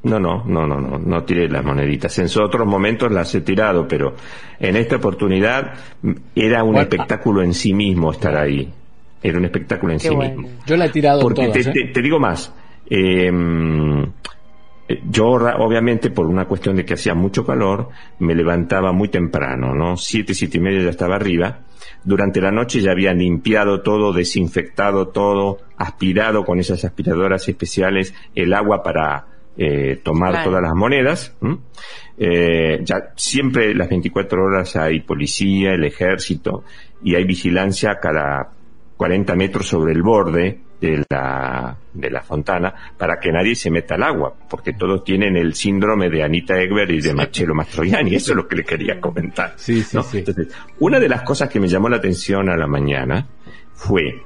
No, 0.03 0.19
no, 0.19 0.43
no, 0.47 0.67
no, 0.67 0.81
no, 0.81 0.99
no 0.99 1.25
tiré 1.25 1.47
las 1.51 1.63
moneditas. 1.63 2.19
En 2.19 2.27
otros 2.43 2.67
momentos 2.67 3.13
las 3.13 3.35
he 3.35 3.43
tirado, 3.43 3.87
pero 3.87 4.15
en 4.59 4.77
esta 4.77 4.97
oportunidad 4.97 5.75
mm, 6.01 6.13
era 6.35 6.65
un 6.65 6.77
espectáculo 6.79 7.43
en 7.43 7.53
sí 7.53 7.75
mismo 7.75 8.11
estar 8.11 8.35
ahí. 8.35 8.73
Era 9.23 9.39
un 9.39 9.45
espectáculo 9.45 9.93
en 9.93 9.99
Qué 9.99 10.09
sí 10.09 10.15
bueno. 10.15 10.43
mismo. 10.43 10.59
Yo 10.67 10.77
la 10.77 10.87
he 10.87 10.91
tirado 10.91 11.21
Porque 11.21 11.47
todas. 11.47 11.65
te, 11.65 11.71
¿eh? 11.71 11.73
te- 11.73 11.93
te 11.93 12.03
digo 12.03 12.19
más. 12.19 12.53
eh, 12.89 13.31
eh, 14.89 15.01
yo 15.09 15.27
obviamente 15.29 16.11
por 16.11 16.27
una 16.27 16.47
cuestión 16.47 16.75
de 16.77 16.85
que 16.85 16.95
hacía 16.95 17.15
mucho 17.15 17.47
calor 17.47 17.91
me 18.19 18.35
levantaba 18.35 18.93
muy 18.93 19.09
temprano, 19.09 19.75
¿no? 19.75 19.97
Siete, 19.97 20.35
siete 20.35 20.59
y 20.59 20.61
media 20.61 20.83
ya 20.83 20.91
estaba 20.91 21.17
arriba. 21.17 21.61
Durante 22.03 22.41
la 22.41 22.51
noche 22.51 22.81
ya 22.81 22.91
había 22.93 23.13
limpiado 23.13 23.83
todo, 23.83 24.13
desinfectado 24.13 25.09
todo, 25.09 25.59
aspirado 25.77 26.45
con 26.45 26.59
esas 26.59 26.85
aspiradoras 26.85 27.47
especiales 27.49 28.15
el 28.35 28.53
agua 28.53 28.83
para 28.83 29.27
eh, 29.57 30.01
tomar 30.03 30.31
Claro. 30.33 30.51
todas 30.51 30.63
las 30.63 30.75
monedas. 30.75 31.37
¿m? 31.43 31.59
Eh, 32.19 32.81
ya 32.83 33.13
siempre 33.17 33.75
las 33.75 33.89
24 33.89 34.43
horas 34.45 34.75
hay 34.77 35.01
policía, 35.01 35.73
el 35.73 35.85
ejército 35.85 36.65
y 37.03 37.15
hay 37.15 37.25
vigilancia 37.25 37.99
cada 38.01 38.51
40 39.01 39.35
metros 39.35 39.67
sobre 39.67 39.95
el 39.95 40.03
borde 40.03 40.61
de 40.79 41.03
la, 41.09 41.75
de 41.95 42.11
la 42.11 42.21
fontana 42.21 42.75
para 42.99 43.19
que 43.19 43.33
nadie 43.33 43.55
se 43.55 43.71
meta 43.71 43.95
al 43.95 44.03
agua, 44.03 44.35
porque 44.51 44.75
todos 44.75 45.03
tienen 45.05 45.39
el 45.39 45.55
síndrome 45.55 46.11
de 46.11 46.23
Anita 46.23 46.61
Egber 46.61 46.91
y 46.91 47.01
de 47.01 47.15
Marcello 47.15 47.55
Mastroianni, 47.55 48.15
eso 48.17 48.33
es 48.33 48.37
lo 48.37 48.47
que 48.47 48.57
le 48.57 48.65
quería 48.65 49.01
comentar. 49.01 49.55
Sí, 49.57 49.83
sí, 49.83 49.97
¿no? 49.97 50.03
sí. 50.03 50.19
Entonces, 50.19 50.49
una 50.81 51.01
de 51.01 51.09
las 51.09 51.23
cosas 51.23 51.49
que 51.49 51.59
me 51.59 51.67
llamó 51.67 51.89
la 51.89 51.97
atención 51.97 52.51
a 52.51 52.59
la 52.59 52.67
mañana 52.67 53.27
fue 53.73 54.23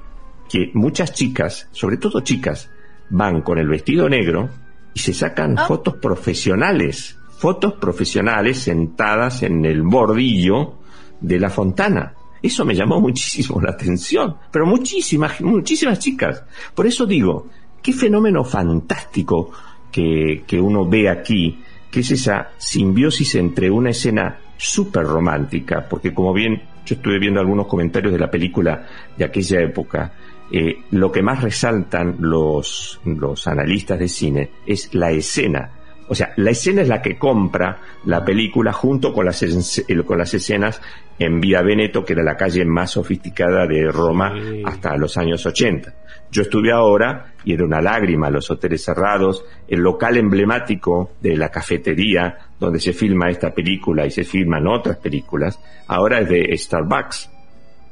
que 0.51 0.73
muchas 0.75 1.13
chicas, 1.13 1.69
sobre 1.71 1.97
todo 1.97 2.23
chicas, 2.23 2.69
van 3.11 3.43
con 3.43 3.59
el 3.59 3.69
vestido 3.69 4.09
negro 4.09 4.51
y 4.93 4.99
se 4.99 5.15
sacan 5.15 5.57
Ah. 5.57 5.67
fotos 5.69 5.99
profesionales, 5.99 7.17
fotos 7.39 7.75
profesionales 7.75 8.59
sentadas 8.59 9.45
en 9.45 9.65
el 9.67 9.83
bordillo 9.83 10.81
de 11.21 11.39
la 11.39 11.51
fontana. 11.51 12.15
Eso 12.45 12.67
me 12.67 12.75
llamó 12.75 13.01
muchísimo 13.01 13.59
la 13.59 13.71
atención, 13.71 14.37
pero 14.51 14.67
muchísimas, 14.67 15.41
muchísimas 15.41 15.99
chicas. 15.99 16.45
Por 16.75 16.87
eso 16.87 17.07
digo, 17.07 17.47
qué 17.83 17.95
fenómeno 17.95 18.45
fantástico 18.45 19.51
que, 19.91 20.45
que 20.47 20.61
uno 20.61 20.87
ve 20.87 21.09
aquí, 21.09 21.59
que 21.91 22.01
es 22.01 22.11
esa 22.11 22.51
simbiosis 22.59 23.37
entre 23.37 23.71
una 23.71 23.93
escena 23.93 24.41
súper 24.59 25.05
romántica, 25.05 25.87
porque 25.89 26.13
como 26.13 26.35
bien 26.35 26.61
yo 26.85 26.97
estuve 26.97 27.19
viendo 27.19 27.41
algunos 27.41 27.67
comentarios 27.67 28.13
de 28.13 28.19
la 28.19 28.31
película 28.31 28.89
de 29.17 29.25
aquella 29.25 29.63
época, 29.63 30.13
eh, 30.53 30.83
lo 30.91 31.11
que 31.11 31.23
más 31.23 31.43
resaltan 31.43 32.17
los, 32.19 33.01
los 33.07 33.47
analistas 33.47 33.99
de 33.99 34.09
cine 34.09 34.51
es 34.67 34.95
la 34.95 35.11
escena. 35.13 35.74
O 36.09 36.15
sea, 36.15 36.33
la 36.37 36.51
escena 36.51 36.83
es 36.83 36.89
la 36.89 37.01
que 37.01 37.17
compra 37.19 37.79
la 38.05 38.25
película 38.25 38.73
junto 38.73 39.13
con 39.13 39.25
las, 39.25 39.43
eh, 39.43 40.03
con 40.05 40.19
las 40.19 40.35
escenas 40.35 40.81
en 41.19 41.41
Vía 41.41 41.63
Veneto, 41.63 42.05
que 42.05 42.13
era 42.13 42.23
la 42.23 42.37
calle 42.37 42.65
más 42.65 42.91
sofisticada 42.93 43.67
de 43.67 43.91
Roma 43.91 44.35
Sí. 44.35 44.63
hasta 44.65 44.97
los 44.97 45.17
años 45.17 45.45
80. 45.47 45.95
Yo 46.31 46.43
estuve 46.43 46.73
ahora 46.73 47.33
y 47.45 47.53
era 47.55 47.65
una 47.65 47.81
lágrima, 47.81 48.29
los 48.29 48.51
hoteles 48.51 48.83
cerrados, 48.85 49.45
el 49.69 49.81
local 49.81 50.17
emblemático 50.17 51.13
de 51.21 51.37
la 51.37 51.49
cafetería 51.51 52.39
donde 52.59 52.81
se 52.81 52.93
filma 52.93 53.31
esta 53.31 53.55
película 53.55 54.05
y 54.05 54.11
se 54.11 54.25
filman 54.25 54.67
otras 54.67 54.97
películas, 54.99 55.61
ahora 55.87 56.21
es 56.21 56.29
de 56.29 56.57
Starbucks. 56.57 57.31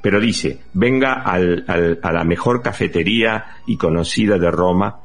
Pero 0.03 0.19
dice, 0.21 0.59
venga 0.73 1.13
al- 1.23 1.65
al- 1.69 2.01
a 2.03 2.13
la 2.13 2.25
mejor 2.25 2.61
cafetería 2.61 3.45
y 3.67 3.77
conocida 3.77 4.37
de 4.39 4.51
Roma, 4.51 4.99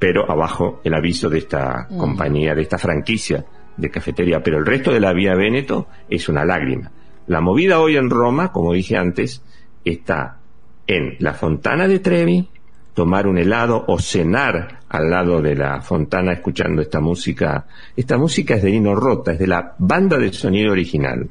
pero 0.00 0.28
abajo 0.28 0.80
el 0.82 0.94
aviso 0.94 1.28
de 1.28 1.38
esta 1.38 1.86
compañía, 1.86 2.54
de 2.54 2.62
esta 2.62 2.78
franquicia 2.78 3.44
de 3.76 3.90
cafetería. 3.90 4.42
Pero 4.42 4.56
el 4.56 4.64
resto 4.64 4.90
de 4.90 4.98
la 4.98 5.12
vía 5.12 5.34
Véneto 5.34 5.88
es 6.08 6.28
una 6.30 6.44
lágrima. 6.44 6.90
La 7.26 7.42
movida 7.42 7.80
hoy 7.80 7.96
en 7.96 8.08
Roma, 8.08 8.50
como 8.50 8.72
dije 8.72 8.96
antes, 8.96 9.42
está 9.84 10.38
en 10.86 11.16
la 11.18 11.34
fontana 11.34 11.86
de 11.86 11.98
Trevi, 11.98 12.48
tomar 12.94 13.26
un 13.26 13.36
helado 13.36 13.84
o 13.86 13.98
cenar 13.98 14.80
al 14.88 15.10
lado 15.10 15.42
de 15.42 15.54
la 15.54 15.82
fontana 15.82 16.32
escuchando 16.32 16.80
esta 16.80 17.00
música. 17.00 17.66
Esta 17.94 18.16
música 18.16 18.54
es 18.54 18.62
de 18.62 18.70
Nino 18.70 18.94
Rota, 18.94 19.32
es 19.32 19.38
de 19.38 19.46
la 19.48 19.74
banda 19.78 20.16
de 20.16 20.32
sonido 20.32 20.72
original. 20.72 21.28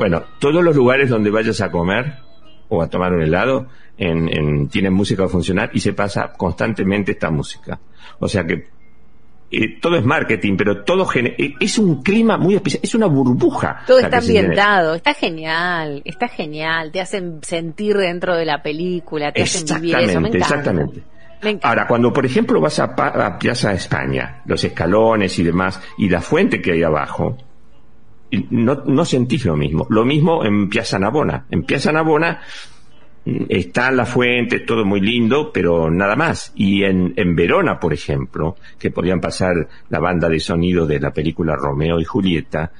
Bueno, 0.00 0.22
todos 0.38 0.64
los 0.64 0.74
lugares 0.74 1.10
donde 1.10 1.30
vayas 1.30 1.60
a 1.60 1.70
comer 1.70 2.14
o 2.70 2.80
a 2.82 2.88
tomar 2.88 3.12
un 3.12 3.20
helado 3.22 3.66
en, 3.98 4.28
en- 4.34 4.68
tienen 4.68 4.94
música 4.94 5.24
a 5.24 5.28
funcionar 5.28 5.70
y 5.74 5.80
se 5.80 5.92
pasa 5.92 6.32
constantemente 6.36 7.12
esta 7.12 7.30
música. 7.30 7.78
O 8.18 8.26
sea 8.26 8.44
que 8.46 8.66
eh, 9.52 9.78
todo 9.78 9.96
es 9.96 10.04
marketing, 10.04 10.56
pero 10.56 10.84
todo 10.84 11.06
eh, 11.14 11.54
es 11.60 11.76
un 11.78 12.02
clima 12.02 12.38
muy 12.38 12.54
especial, 12.54 12.80
es 12.82 12.94
una 12.94 13.06
burbuja. 13.06 13.82
Todo 13.86 13.98
está 13.98 14.18
ambientado, 14.18 14.94
está 14.94 15.12
genial, 15.12 16.00
está 16.06 16.28
genial, 16.28 16.90
te 16.92 17.00
hacen 17.02 17.40
sentir 17.42 17.94
dentro 17.96 18.34
de 18.36 18.46
la 18.46 18.62
película, 18.62 19.32
te 19.32 19.42
hacen 19.42 19.66
vivir 19.82 19.96
eso, 19.98 20.18
me 20.20 20.28
Exactamente, 20.30 20.38
encanta. 20.38 20.38
exactamente. 20.38 21.02
Me 21.42 21.50
encanta. 21.50 21.68
Ahora, 21.68 21.86
cuando 21.86 22.10
por 22.12 22.24
ejemplo 22.24 22.58
vas 22.60 22.78
a, 22.78 22.94
Pa- 22.96 23.08
a 23.26 23.38
Plaza 23.38 23.74
España, 23.74 24.40
los 24.46 24.64
escalones 24.64 25.38
y 25.38 25.42
demás, 25.42 25.78
y 25.98 26.08
la 26.08 26.22
fuente 26.22 26.62
que 26.62 26.72
hay 26.72 26.82
abajo, 26.82 27.36
no, 28.50 28.82
no 28.86 29.04
sentís 29.04 29.44
lo 29.44 29.56
mismo. 29.56 29.86
Lo 29.90 30.04
mismo 30.04 30.44
en 30.44 30.68
Piazza 30.68 30.98
Navona. 30.98 31.46
En 31.50 31.64
Piazza 31.64 31.92
Navona 31.92 32.40
mm, 33.24 33.44
está 33.48 33.90
la 33.90 34.06
fuente, 34.06 34.60
todo 34.60 34.84
muy 34.84 35.00
lindo, 35.00 35.50
pero 35.52 35.90
nada 35.90 36.16
más. 36.16 36.52
Y 36.54 36.84
en, 36.84 37.12
en 37.16 37.34
Verona, 37.34 37.78
por 37.80 37.92
ejemplo, 37.92 38.56
que 38.78 38.90
podían 38.90 39.20
pasar 39.20 39.68
la 39.88 39.98
banda 39.98 40.28
de 40.28 40.40
sonido 40.40 40.86
de 40.86 41.00
la 41.00 41.12
película 41.12 41.56
Romeo 41.56 41.98
y 42.00 42.04
Julieta, 42.04 42.72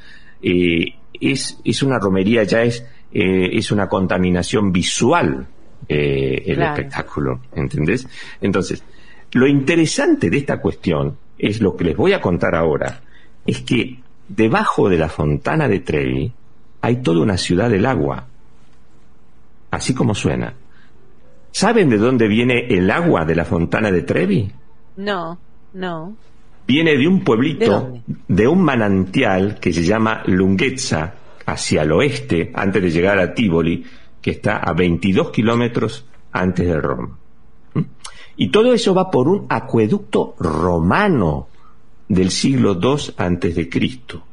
eh, 0.42 0.94
es, 1.20 1.58
es 1.64 1.82
una 1.82 1.98
romería, 1.98 2.44
ya 2.44 2.62
es, 2.62 2.86
eh, 3.12 3.50
es 3.52 3.70
una 3.72 3.88
contaminación 3.88 4.72
visual 4.72 5.46
eh, 5.88 6.42
el 6.46 6.56
Claro. 6.56 6.74
espectáculo, 6.74 7.40
¿entendés? 7.54 8.06
Entonces, 8.40 8.84
lo 9.32 9.46
interesante 9.46 10.30
de 10.30 10.38
esta 10.38 10.60
cuestión 10.60 11.16
es 11.38 11.60
lo 11.60 11.74
que 11.76 11.84
les 11.84 11.96
voy 11.96 12.12
a 12.12 12.20
contar 12.20 12.54
ahora, 12.54 13.00
es 13.46 13.60
que 13.62 13.98
debajo 14.30 14.88
de 14.88 14.96
la 14.96 15.08
fontana 15.08 15.66
de 15.68 15.80
Trevi 15.80 16.32
hay 16.80 17.02
toda 17.02 17.20
una 17.20 17.36
ciudad 17.36 17.68
del 17.68 17.84
agua, 17.84 18.26
así 19.70 19.92
como 19.92 20.14
suena. 20.14 20.54
¿Saben 21.50 21.90
de 21.90 21.98
dónde 21.98 22.28
viene 22.28 22.68
el 22.68 22.90
agua 22.90 23.24
de 23.24 23.34
la 23.34 23.44
fontana 23.44 23.90
de 23.90 24.02
Trevi? 24.02 24.50
No, 24.96 25.36
no. 25.74 26.16
Viene 26.66 26.96
de 26.96 27.08
un 27.08 27.18
¿De 27.18 27.24
pueblito, 27.24 27.98
de 28.28 28.46
un 28.46 28.62
manantial 28.62 29.58
que 29.58 29.72
se 29.72 29.82
llama 29.82 30.22
Lunghezza, 30.26 31.14
hacia 31.44 31.82
el 31.82 31.90
oeste, 31.90 32.52
antes 32.54 32.80
de 32.80 32.90
llegar 32.90 33.18
a 33.18 33.34
Tivoli, 33.34 33.84
que 34.22 34.30
está 34.30 34.58
a 34.58 34.72
22 34.72 35.30
kilómetros 35.32 36.06
antes 36.30 36.66
de 36.68 36.80
Roma. 36.80 37.18
¿Mm? 37.74 37.80
Y 38.36 38.50
todo 38.50 38.72
eso 38.72 38.94
va 38.94 39.10
por 39.10 39.26
un 39.26 39.46
acueducto 39.48 40.36
romano 40.38 41.48
del 42.10 42.32
siglo 42.32 42.76
II 42.82 43.14
antes 43.18 43.54
de 43.54 43.68
Cristo. 43.68 44.24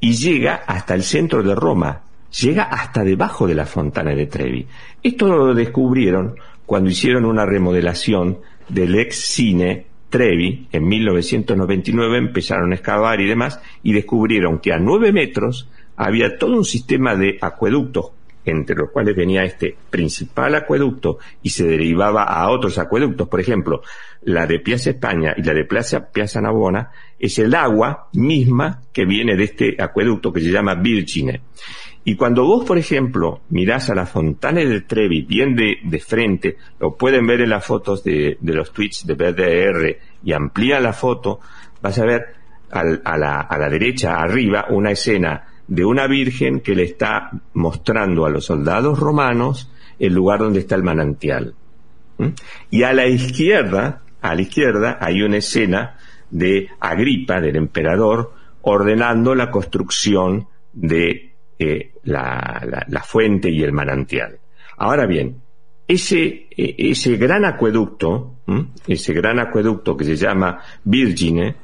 Y 0.00 0.14
llega 0.14 0.62
hasta 0.66 0.94
el 0.94 1.02
centro 1.02 1.42
de 1.42 1.54
Roma, 1.54 2.00
llega 2.40 2.62
hasta 2.62 3.04
debajo 3.04 3.46
de 3.46 3.54
la 3.54 3.66
fontana 3.66 4.14
de 4.14 4.26
Trevi. 4.26 4.66
Esto 5.02 5.28
lo 5.28 5.54
descubrieron 5.54 6.36
cuando 6.64 6.88
hicieron 6.88 7.26
una 7.26 7.44
remodelación 7.44 8.38
del 8.70 8.98
ex 8.98 9.16
cine 9.16 9.86
Trevi 10.08 10.66
en 10.72 10.88
1999, 10.88 12.16
empezaron 12.16 12.72
a 12.72 12.74
excavar 12.74 13.20
y 13.20 13.28
demás, 13.28 13.60
y 13.82 13.92
descubrieron 13.92 14.58
que 14.58 14.72
a 14.72 14.78
nueve 14.78 15.12
metros 15.12 15.68
había 15.96 16.38
todo 16.38 16.56
un 16.56 16.64
sistema 16.64 17.16
de 17.16 17.36
acueductos 17.42 18.12
entre 18.44 18.76
los 18.76 18.90
cuales 18.90 19.14
venía 19.14 19.44
este 19.44 19.76
principal 19.90 20.54
acueducto 20.54 21.18
y 21.42 21.50
se 21.50 21.66
derivaba 21.66 22.24
a 22.24 22.50
otros 22.50 22.78
acueductos. 22.78 23.28
Por 23.28 23.40
ejemplo, 23.40 23.82
la 24.22 24.46
de 24.46 24.60
Piazza 24.60 24.90
España 24.90 25.34
y 25.36 25.42
la 25.42 25.52
de 25.54 25.64
Plaza 25.64 26.10
Piazza 26.10 26.40
Navona 26.40 26.90
es 27.18 27.38
el 27.38 27.54
agua 27.54 28.08
misma 28.14 28.82
que 28.92 29.04
viene 29.04 29.36
de 29.36 29.44
este 29.44 29.76
acueducto 29.78 30.32
que 30.32 30.40
se 30.40 30.50
llama 30.50 30.74
Virgine. 30.74 31.40
Y 32.02 32.16
cuando 32.16 32.44
vos, 32.46 32.64
por 32.64 32.78
ejemplo, 32.78 33.42
mirás 33.50 33.90
a 33.90 33.94
la 33.94 34.06
fontana 34.06 34.60
del 34.60 34.86
Trevi 34.86 35.20
bien 35.22 35.54
de, 35.54 35.98
frente, 36.00 36.56
lo 36.80 36.96
pueden 36.96 37.26
ver 37.26 37.42
en 37.42 37.50
las 37.50 37.64
fotos 37.66 38.02
de, 38.02 38.38
de 38.40 38.52
los 38.54 38.72
tweets 38.72 39.06
de 39.06 39.14
BDR 39.14 39.98
y 40.24 40.32
amplía 40.32 40.80
la 40.80 40.94
foto, 40.94 41.40
vas 41.82 41.98
a 41.98 42.06
ver 42.06 42.24
al- 42.70 43.02
a, 43.04 43.18
la, 43.18 43.40
a 43.40 43.58
la 43.58 43.68
derecha, 43.68 44.14
arriba, 44.14 44.66
una 44.70 44.92
escena 44.92 45.44
de 45.70 45.84
una 45.84 46.08
virgen 46.08 46.60
que 46.60 46.74
le 46.74 46.82
está 46.82 47.30
mostrando 47.54 48.26
a 48.26 48.30
los 48.30 48.46
soldados 48.46 48.98
romanos 48.98 49.70
el 50.00 50.12
lugar 50.12 50.40
donde 50.40 50.58
está 50.58 50.74
el 50.74 50.82
manantial. 50.82 51.54
¿Mm? 52.18 52.26
Y 52.70 52.82
a 52.82 52.92
la 52.92 53.06
izquierda, 53.06 54.02
a 54.20 54.34
la 54.34 54.42
izquierda, 54.42 54.98
hay 55.00 55.22
una 55.22 55.36
escena 55.36 55.96
de 56.28 56.68
Agripa, 56.80 57.40
del 57.40 57.54
emperador, 57.54 58.34
ordenando 58.62 59.32
la 59.36 59.48
construcción 59.48 60.48
de 60.72 61.34
eh, 61.56 61.92
la, 62.02 63.04
fuente 63.06 63.48
y 63.48 63.62
el 63.62 63.72
manantial. 63.72 64.40
Ahora 64.76 65.06
bien, 65.06 65.36
ese, 65.86 66.48
eh, 66.50 66.74
ese 66.78 67.16
gran 67.16 67.44
acueducto, 67.44 68.38
¿m? 68.48 68.70
ese 68.88 69.12
gran 69.12 69.38
acueducto 69.38 69.96
que 69.96 70.04
se 70.04 70.16
llama 70.16 70.58
Virgine, 70.82 71.54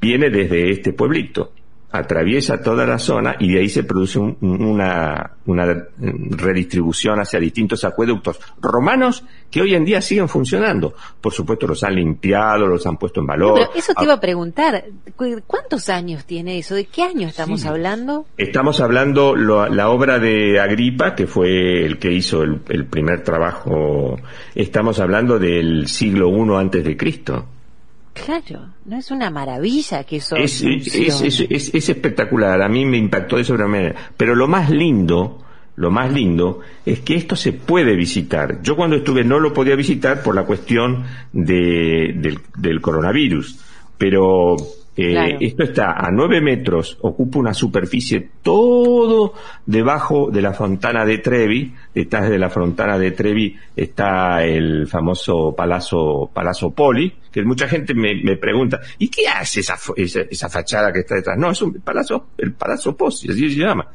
viene 0.00 0.30
desde 0.30 0.70
este 0.70 0.94
pueblito, 0.94 1.52
atraviesa 1.92 2.62
toda 2.62 2.86
la 2.86 2.98
zona 2.98 3.36
y 3.38 3.52
de 3.52 3.60
ahí 3.60 3.68
se 3.68 3.82
produce 3.84 4.18
un- 4.18 4.36
una, 4.40 5.32
una 5.46 5.66
redistribución 6.30 7.18
hacia 7.20 7.40
distintos 7.40 7.84
acueductos 7.84 8.38
romanos 8.60 9.24
que 9.50 9.60
hoy 9.62 9.74
en 9.74 9.84
día 9.84 10.00
siguen 10.00 10.28
funcionando. 10.28 10.94
Por 11.20 11.32
supuesto 11.32 11.66
los 11.66 11.82
han 11.82 11.96
limpiado, 11.96 12.66
los 12.66 12.86
han 12.86 12.96
puesto 12.96 13.20
en 13.20 13.26
valor. 13.26 13.54
Pero 13.58 13.70
eso 13.74 13.92
te 13.94 14.04
iba 14.04 14.14
a 14.14 14.20
preguntar, 14.20 14.84
¿cu- 15.16 15.40
¿cuántos 15.46 15.88
años 15.88 16.24
tiene 16.24 16.58
eso? 16.58 16.74
¿De 16.74 16.86
qué 16.86 17.02
año 17.02 17.26
estamos 17.28 17.62
Sí. 17.62 17.68
hablando? 17.68 18.26
Estamos 18.36 18.80
hablando 18.80 19.34
lo- 19.34 19.68
la 19.68 19.90
obra 19.90 20.18
de 20.18 20.60
Agripa, 20.60 21.14
que 21.14 21.26
fue 21.26 21.84
el 21.84 21.98
que 21.98 22.12
hizo 22.12 22.42
el, 22.42 22.60
el 22.68 22.86
primer 22.86 23.22
trabajo. 23.24 24.16
Estamos 24.54 25.00
hablando 25.00 25.38
del 25.38 25.88
siglo 25.88 26.28
I 26.30 26.54
antes 26.60 26.84
de 26.84 26.96
Cristo. 26.96 27.46
Claro, 28.24 28.68
no 28.84 28.96
es 28.98 29.10
una 29.10 29.30
maravilla 29.30 30.04
que 30.04 30.16
eso 30.16 30.36
es, 30.36 30.62
es, 30.62 30.92
funcione. 30.92 31.28
es- 31.28 31.40
es- 31.48 31.74
es 31.74 31.88
espectacular, 31.88 32.60
a 32.62 32.68
mí 32.68 32.84
me 32.84 32.96
impactó 32.98 33.36
de 33.36 33.44
sobremanera. 33.44 33.94
Pero 34.16 34.34
lo 34.34 34.46
más 34.48 34.70
lindo, 34.70 35.42
lo 35.76 35.90
más 35.90 36.12
lindo, 36.12 36.60
es 36.84 37.00
que 37.00 37.14
esto 37.16 37.36
se 37.36 37.52
puede 37.52 37.96
visitar. 37.96 38.60
Yo 38.62 38.76
cuando 38.76 38.96
estuve 38.96 39.24
no 39.24 39.38
lo 39.40 39.52
podía 39.54 39.76
visitar 39.76 40.22
por 40.22 40.34
la 40.34 40.44
cuestión 40.44 41.04
de, 41.32 42.12
del, 42.16 42.38
del 42.56 42.80
coronavirus, 42.80 43.58
pero 43.96 44.56
eh, 45.02 45.12
Claro. 45.12 45.36
esto 45.40 45.62
está 45.62 45.92
a 45.92 46.10
nueve 46.10 46.40
metros, 46.40 46.98
ocupa 47.00 47.38
una 47.38 47.54
superficie 47.54 48.28
todo 48.42 49.34
debajo 49.64 50.30
de 50.30 50.42
la 50.42 50.52
fontana 50.52 51.04
de 51.04 51.18
Trevi. 51.18 51.72
Detrás 51.94 52.28
de 52.28 52.38
la 52.38 52.50
fontana 52.50 52.98
de 52.98 53.12
Trevi 53.12 53.56
está 53.74 54.44
el 54.44 54.86
famoso 54.86 55.54
Palazzo, 55.56 56.30
Palazzo 56.32 56.70
Poli, 56.70 57.12
que 57.32 57.42
mucha 57.44 57.66
gente 57.68 57.94
me, 57.94 58.14
me 58.22 58.36
pregunta, 58.36 58.80
¿y 58.98 59.08
qué 59.08 59.26
hace 59.28 59.60
esa, 59.60 59.76
esa, 59.96 60.20
esa 60.22 60.48
fachada 60.48 60.92
que 60.92 61.00
está 61.00 61.14
detrás? 61.14 61.38
No, 61.38 61.50
es 61.50 61.62
un 61.62 61.72
palazzo, 61.74 62.28
el 62.38 62.52
Palazzo 62.52 62.96
Pozzi, 62.96 63.30
así 63.30 63.50
se 63.50 63.58
llama. 63.60 63.86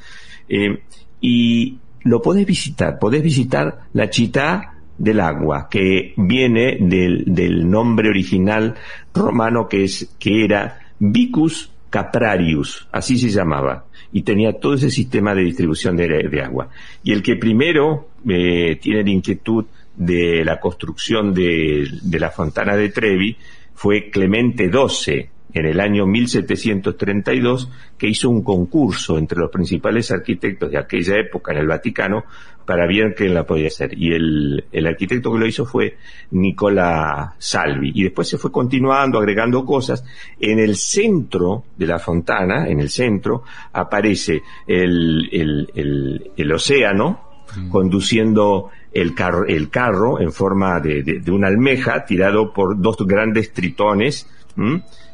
Eh, 0.49 0.79
y 1.21 1.77
lo 2.03 2.21
podés 2.21 2.45
visitar, 2.45 2.99
podés 2.99 3.21
visitar 3.23 3.79
la 3.93 4.09
Chita 4.09 4.71
del 4.97 5.19
agua, 5.19 5.67
que 5.69 6.13
viene 6.15 6.77
del, 6.79 7.23
del 7.27 7.69
nombre 7.69 8.07
original 8.09 8.75
romano 9.13 9.67
que 9.67 9.83
es, 9.83 10.15
que 10.17 10.45
era 10.45 10.79
Vicus 10.99 11.71
Caprarius, 11.89 12.88
así 12.91 13.17
se 13.17 13.29
llamaba, 13.29 13.86
y 14.12 14.23
tenía 14.23 14.53
todo 14.53 14.73
ese 14.73 14.89
sistema 14.89 15.34
de 15.34 15.43
distribución 15.43 15.95
de, 15.95 16.41
agua. 16.43 16.69
Y 17.03 17.13
el 17.13 17.23
que 17.23 17.38
primero 17.38 18.10
eh, 18.27 18.77
tiene 18.81 19.03
la 19.03 19.10
inquietud 19.10 19.65
de 19.95 20.43
la 20.43 20.60
construcción 20.60 21.34
de, 21.34 21.88
de 22.01 22.19
la 22.19 22.31
fontana 22.31 22.75
de 22.75 22.89
Trevi 22.89 23.38
fue 23.73 24.10
Clemente 24.10 24.69
XII, 24.69 25.29
en 25.53 25.65
el 25.65 25.79
año 25.79 26.05
1732, 26.05 27.69
que 27.97 28.10
hizo 28.10 28.29
un 28.29 28.43
concurso 28.43 29.17
entre 29.17 29.39
los 29.39 29.49
principales 29.49 30.12
arquitectos 30.12 30.69
de 30.69 30.77
aquella 30.77 31.17
época 31.17 31.53
en 31.53 31.60
el 31.60 31.67
Vaticano 31.67 32.25
para 32.65 32.88
ver 32.88 33.13
quién 33.15 33.34
la 33.34 33.45
podía 33.45 33.67
hacer. 33.67 33.97
Y 33.97 34.13
el, 34.13 34.65
el 34.71 34.88
arquitecto 34.88 35.32
que 35.32 35.39
lo 35.39 35.45
hizo 35.45 35.65
fue 35.65 35.97
Nicola 36.32 37.36
Salvi. 37.38 37.91
Y 37.93 38.04
después 38.04 38.28
se 38.28 38.38
fue 38.38 38.51
continuando, 38.51 39.19
agregando 39.19 39.63
cosas. 39.65 40.04
En 40.39 40.60
el 40.60 40.75
centro 40.75 41.65
de 41.78 41.88
la 41.88 41.99
fontana, 41.99 42.67
en 42.67 42.80
el 42.80 42.89
centro, 42.89 43.43
aparece 43.73 44.41
el, 44.67 45.30
el, 45.32 45.69
el, 45.75 46.32
el 46.36 46.51
océano 46.51 47.21
conduciendo 47.69 48.69
el 48.91 49.13
carro, 49.13 49.45
el 49.45 49.69
carro 49.69 50.19
en 50.19 50.32
forma 50.32 50.80
de, 50.80 51.04
de, 51.04 51.19
de 51.19 51.32
una 51.32 51.47
almeja 51.47 52.04
tirado 52.06 52.51
por 52.51 52.82
dos 52.82 52.97
grandes 53.06 53.54
tritones 53.54 54.28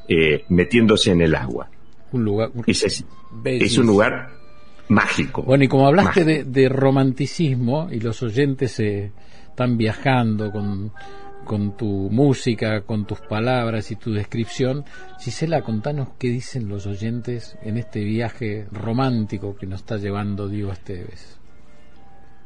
eh, 0.08 0.46
metiéndose 0.50 1.12
en 1.12 1.22
el 1.22 1.36
agua. 1.36 1.70
Un 2.12 2.24
lugar. 2.24 2.52
Es, 2.66 2.84
es, 2.84 3.06
es 3.46 3.78
un 3.78 3.88
lugar 3.88 4.41
mágico. 4.92 5.44
Bueno, 5.44 5.64
y 5.64 5.68
como 5.68 5.88
hablaste 5.88 6.24
de, 6.24 6.44
de 6.44 6.70
romanticismo 6.70 7.88
y 7.92 8.00
los 8.00 8.22
oyentes 8.24 8.74
se 8.74 9.12
están 9.50 9.78
viajando 9.78 10.52
con, 10.52 10.92
con 11.44 11.76
tu 11.76 12.10
música, 12.12 12.82
con 12.82 13.06
tus 13.06 13.20
palabras 13.22 13.92
y 13.92 13.96
tu 13.96 14.14
descripción, 14.14 14.86
Gisela, 15.20 15.62
contanos 15.62 16.10
qué 16.18 16.30
dicen 16.30 16.68
los 16.68 16.86
oyentes 16.86 17.58
en 17.62 17.78
este 17.78 18.04
viaje 18.04 18.68
romántico 18.72 19.56
que 19.56 19.66
nos 19.66 19.82
está 19.82 19.98
llevando 19.98 20.48
Diego 20.48 20.72
Esteves. 20.72 21.41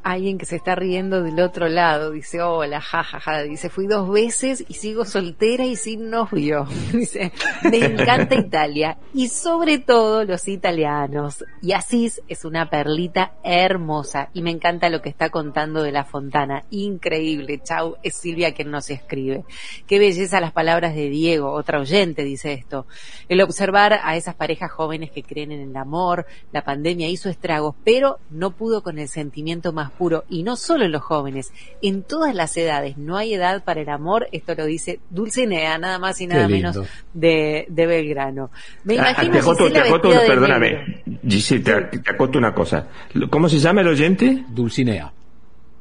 Alguien 0.06 0.38
que 0.38 0.46
se 0.46 0.58
está 0.58 0.76
riendo 0.76 1.24
del 1.24 1.39
otro 1.39 1.68
lado, 1.68 2.12
dice, 2.12 2.39
hola, 2.39 2.80
jajaja, 2.80 3.41
dice, 3.41 3.72
fui 3.72 3.88
dos 3.88 4.08
veces 4.08 4.63
y 4.68 4.76
sigo 4.76 5.04
soltera 5.04 5.65
y 5.65 5.76
sin 5.76 6.12
novio. 6.12 6.68
Dice, 6.94 7.32
me 7.63 7.80
encanta 7.80 8.36
Italia 8.36 9.00
y 9.15 9.30
sobre 9.30 9.80
todo 9.80 10.24
los 10.24 10.48
italianos. 10.48 11.44
Y 11.63 11.72
Asís 11.72 12.22
es 12.28 12.46
una 12.46 12.70
perlita 12.70 13.34
hermosa 13.44 14.30
y 14.32 14.44
me 14.44 14.52
encanta 14.52 14.89
lo 14.89 15.02
que 15.02 15.10
está 15.10 15.32
contando 15.32 15.82
de 15.82 15.91
la 15.91 16.04
fontana. 16.04 16.65
Increíble, 16.70 17.60
chau, 17.63 17.98
es 18.04 18.15
Silvia 18.15 18.54
quien 18.54 18.70
nos 18.70 18.91
escribe. 18.91 19.44
Qué 19.88 19.98
belleza 19.98 20.39
las 20.39 20.52
palabras 20.52 20.94
de 20.94 21.10
Diego, 21.10 21.52
otra 21.52 21.80
oyente 21.80 22.24
dice 22.24 22.54
esto. 22.54 22.86
El 23.28 23.41
observar 23.41 24.02
a 24.04 24.15
esas 24.15 24.36
parejas 24.36 24.72
jóvenes 24.72 25.10
que 25.10 25.24
creen 25.24 25.52
en 25.52 25.62
el 25.62 25.76
amor, 25.76 26.28
la 26.52 26.63
pandemia 26.63 27.10
hizo 27.10 27.28
estragos, 27.28 27.74
pero 27.84 28.20
no 28.30 28.52
pudo 28.52 28.84
con 28.84 29.00
el 29.00 29.08
sentimiento 29.08 29.74
más 29.74 29.94
puro. 29.95 30.23
Y 30.29 30.43
no 30.43 30.55
solo 30.55 30.86
en 30.86 30.91
los 30.91 31.01
jóvenes, 31.01 31.51
en 31.81 32.03
todas 32.03 32.34
las 32.36 32.55
edades. 32.58 32.97
No 32.97 33.17
hay 33.17 33.34
edad 33.34 33.63
para 33.63 33.81
el 33.81 33.89
amor. 33.89 34.27
Esto 34.31 34.53
lo 34.55 34.65
dice 34.65 34.99
Dulcinea, 35.10 35.77
nada 35.77 35.99
más 35.99 36.19
y 36.21 36.27
nada 36.27 36.47
menos 36.47 36.77
de, 37.13 37.65
de 37.69 37.86
Belgrano. 37.88 38.51
Me 38.84 38.93
Ah, 38.99 39.12
imagino 39.12 39.34
te 39.34 39.39
acoto, 39.39 39.71
te 39.71 39.79
acoto, 39.79 40.10
perdóname, 40.10 41.03
Giselle, 41.27 41.63
te, 41.63 41.99
te 41.99 42.12
acoto 42.12 42.38
una 42.38 42.53
cosa. 42.53 42.88
¿Cómo 43.29 43.49
se 43.49 43.58
llama 43.60 43.81
el 43.81 43.88
oyente? 43.88 44.43
Dulcinea. 44.49 45.12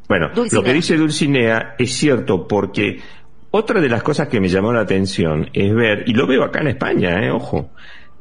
Bueno, 0.09 0.29
Dulcinea. 0.35 0.61
lo 0.61 0.65
que 0.67 0.73
dice 0.75 0.97
Dulcinea 0.97 1.75
es 1.79 1.93
cierto 1.95 2.47
porque 2.47 3.01
otra 3.51 3.81
de 3.81 3.89
las 3.89 4.03
cosas 4.03 4.29
que 4.29 4.41
me 4.41 4.49
llamó 4.49 4.73
la 4.73 4.81
atención 4.81 5.49
es 5.53 5.75
ver, 5.75 6.05
y 6.07 6.13
lo 6.13 6.27
veo 6.27 6.43
acá 6.45 6.61
en 6.61 6.69
España, 6.69 7.25
eh, 7.25 7.31
ojo, 7.31 7.71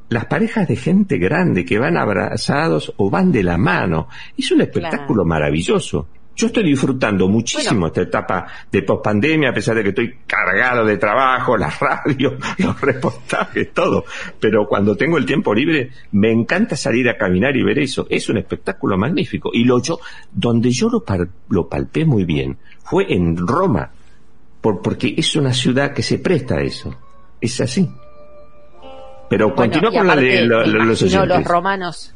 las 0.09 0.25
parejas 0.25 0.67
de 0.67 0.75
gente 0.75 1.17
grande 1.17 1.65
que 1.65 1.79
van 1.79 1.97
abrazados 1.97 2.93
o 2.97 3.09
van 3.09 3.31
de 3.31 3.43
la 3.43 3.57
mano. 3.57 4.07
Es 4.37 4.51
un 4.51 4.61
espectáculo 4.61 5.23
Claro. 5.23 5.25
maravilloso. 5.25 6.07
Yo 6.35 6.47
estoy 6.47 6.63
disfrutando 6.63 7.27
muchísimo 7.27 7.81
Bueno. 7.81 7.87
esta 7.87 8.01
etapa 8.01 8.47
de 8.71 8.81
pospandemia, 8.81 9.51
a 9.51 9.53
pesar 9.53 9.75
de 9.75 9.83
que 9.83 9.89
estoy 9.89 10.15
cargado 10.25 10.83
de 10.83 10.97
trabajo, 10.97 11.55
la 11.57 11.69
radio, 11.69 12.37
los 12.57 12.81
reportajes, 12.81 13.71
todo. 13.71 14.03
Pero 14.39 14.67
cuando 14.67 14.95
tengo 14.97 15.19
el 15.19 15.25
tiempo 15.27 15.53
libre, 15.53 15.91
me 16.11 16.31
encanta 16.31 16.75
salir 16.75 17.07
a 17.07 17.17
caminar 17.17 17.55
y 17.55 17.61
ver 17.63 17.77
eso. 17.77 18.07
Es 18.09 18.29
un 18.29 18.37
espectáculo 18.37 18.97
magnífico. 18.97 19.51
Y 19.53 19.63
lo 19.63 19.79
yo, 19.81 19.99
donde 20.31 20.71
yo 20.71 20.89
lo, 20.89 21.03
par- 21.03 21.29
lo 21.49 21.69
palpé 21.69 22.03
muy 22.03 22.25
bien, 22.25 22.57
fue 22.83 23.13
en 23.13 23.37
Roma. 23.37 23.91
Por, 24.59 24.81
porque 24.81 25.13
es 25.15 25.35
una 25.35 25.53
ciudad 25.53 25.93
que 25.93 26.01
se 26.01 26.17
presta 26.17 26.55
a 26.55 26.61
eso. 26.61 26.95
Es 27.41 27.61
así. 27.61 27.87
Pero 29.33 29.47
Bueno, 29.47 29.55
continúa 29.55 29.91
con 29.91 30.05
la 30.07 30.15
de 30.15 30.21
aparte, 30.39 30.45
lo- 30.45 30.59
me 30.59 30.67
lo- 30.67 30.85
los 30.85 31.01
imagino 31.01 31.21
oyentes. 31.23 31.37
los 31.39 31.47
romanos. 31.47 32.13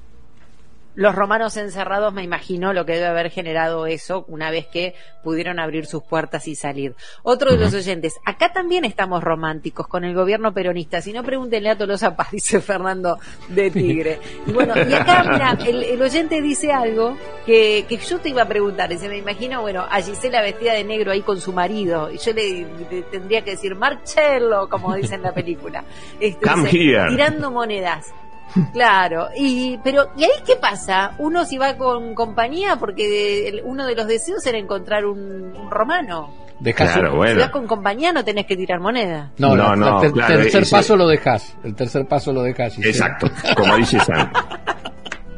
Los 0.97 1.13
romanos 1.13 1.55
encerrados, 1.57 2.11
me 2.11 2.23
imagino 2.23 2.73
lo 2.73 2.83
que 2.83 2.93
debe 2.93 3.05
haber 3.05 3.29
generado 3.29 3.85
eso 3.85 4.25
una 4.27 4.49
vez 4.49 4.65
que 4.65 4.95
pudieron 5.21 5.59
abrir 5.59 5.85
sus 5.85 6.01
puertas 6.01 6.47
y 6.47 6.55
salir. 6.55 6.95
Otro 7.21 7.51
de 7.51 7.57
los 7.59 7.71
oyentes, 7.75 8.15
acá 8.25 8.51
también 8.51 8.83
estamos 8.83 9.23
románticos 9.23 9.87
con 9.87 10.05
el 10.05 10.15
gobierno 10.15 10.55
peronista. 10.55 10.99
Si 10.99 11.13
no, 11.13 11.21
pregúntenle 11.21 11.69
a 11.69 11.77
Tolosa 11.77 12.15
Paz, 12.15 12.31
dice 12.31 12.61
Fernando 12.61 13.19
de 13.47 13.69
Tigre. 13.69 14.19
Y 14.47 14.51
bueno, 14.51 14.73
y 14.75 14.91
acá, 14.91 15.23
mira, 15.31 15.55
el, 15.67 15.83
el 15.83 16.01
oyente 16.01 16.41
dice 16.41 16.71
algo 16.71 17.15
que, 17.45 17.85
que 17.87 17.97
yo 17.97 18.17
te 18.17 18.29
iba 18.29 18.41
a 18.41 18.47
preguntar. 18.47 18.89
Dice, 18.89 19.07
me 19.07 19.17
imagino, 19.17 19.61
bueno, 19.61 19.85
a 19.87 20.01
Gisela 20.01 20.41
vestida 20.41 20.73
de 20.73 20.83
negro 20.83 21.11
ahí 21.11 21.21
con 21.21 21.39
su 21.39 21.53
marido. 21.53 22.09
Y 22.11 22.17
yo 22.17 22.33
le, 22.33 22.65
le 22.89 23.03
tendría 23.03 23.43
que 23.43 23.51
decir, 23.51 23.75
Marcello, 23.75 24.67
como 24.67 24.95
dice 24.95 25.13
en 25.13 25.21
la 25.21 25.31
película. 25.31 25.83
Este, 26.19 26.43
Come 26.43 26.71
dice, 26.71 26.95
here. 26.95 27.09
tirando 27.09 27.51
monedas. 27.51 28.11
Claro, 28.73 29.27
y 29.35 29.77
pero 29.83 30.09
¿y 30.17 30.23
ahí 30.23 30.29
qué 30.45 30.55
pasa? 30.55 31.11
Uno 31.19 31.45
si 31.45 31.57
va 31.57 31.75
con 31.77 32.13
compañía 32.15 32.77
porque 32.77 33.47
el- 33.49 33.61
uno 33.63 33.85
de 33.85 33.95
los 33.95 34.07
deseos 34.07 34.45
era 34.45 34.57
encontrar 34.57 35.05
un, 35.05 35.53
un 35.55 35.69
romano. 35.69 36.33
Dejás 36.59 36.93
Claro, 36.93 37.11
un- 37.11 37.17
bueno. 37.17 37.33
Si 37.35 37.39
vas 37.41 37.49
con 37.51 37.67
compañía 37.67 38.11
no 38.11 38.23
tenés 38.23 38.45
que 38.47 38.55
tirar 38.57 38.79
moneda. 38.79 39.31
No, 39.37 39.49
No, 39.55 39.55
la- 39.55 39.75
no, 39.75 39.99
ter- 40.01 40.11
claro, 40.11 40.35
tercer 40.41 40.63
ese- 40.63 40.75
paso 40.75 40.95
lo 40.95 41.07
dejas. 41.07 41.55
El 41.63 41.75
tercer 41.75 42.07
paso 42.07 42.33
lo 42.33 42.41
dejas. 42.41 42.77
Exacto, 42.79 43.29
como 43.55 43.75
dice 43.75 43.99
Sam. 43.99 44.31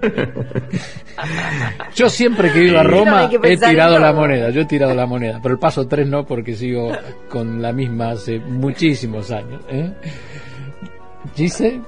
Yo 1.95 2.08
siempre 2.10 2.52
que 2.54 2.60
he 2.60 2.63
ido 2.65 2.80
a 2.80 2.84
Roma 2.84 3.30
he 3.43 3.58
tirado 3.58 4.00
la 4.00 4.13
moneda, 4.13 4.50
yo 4.50 4.62
he 4.62 4.65
tirado 4.65 4.93
la 4.95 5.06
moneda, 5.06 5.39
pero 5.43 5.54
el 5.56 5.60
paso 5.60 5.88
3 5.88 6.08
no 6.08 6.26
porque 6.26 6.56
sigo 6.56 6.91
con 7.30 7.62
la 7.62 7.74
misma 7.74 8.12
hace 8.12 8.39
muchísimos 8.39 9.30
años. 9.32 9.62
¿eh? 9.69 9.91
Gise, 11.36 11.82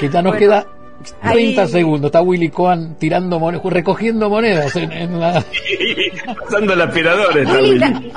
que 0.00 0.08
ya 0.08 0.22
nos 0.22 0.32
Bueno, 0.32 0.38
queda 0.38 0.66
30 1.32 1.62
ahí- 1.62 1.68
segundos, 1.68 2.08
está 2.08 2.22
Willy 2.22 2.48
Cohen 2.50 2.94
tirando 2.98 3.38
monedas, 3.38 3.64
recogiendo 3.72 4.28
monedas 4.30 4.74
en, 4.76 4.92
en 4.92 5.18
la... 5.20 5.44
Pasando 6.44 6.72
el 6.74 6.80
aspirador 6.80 7.36
está 7.38 7.52
Willy 7.58 7.70
Willy. 7.84 8.12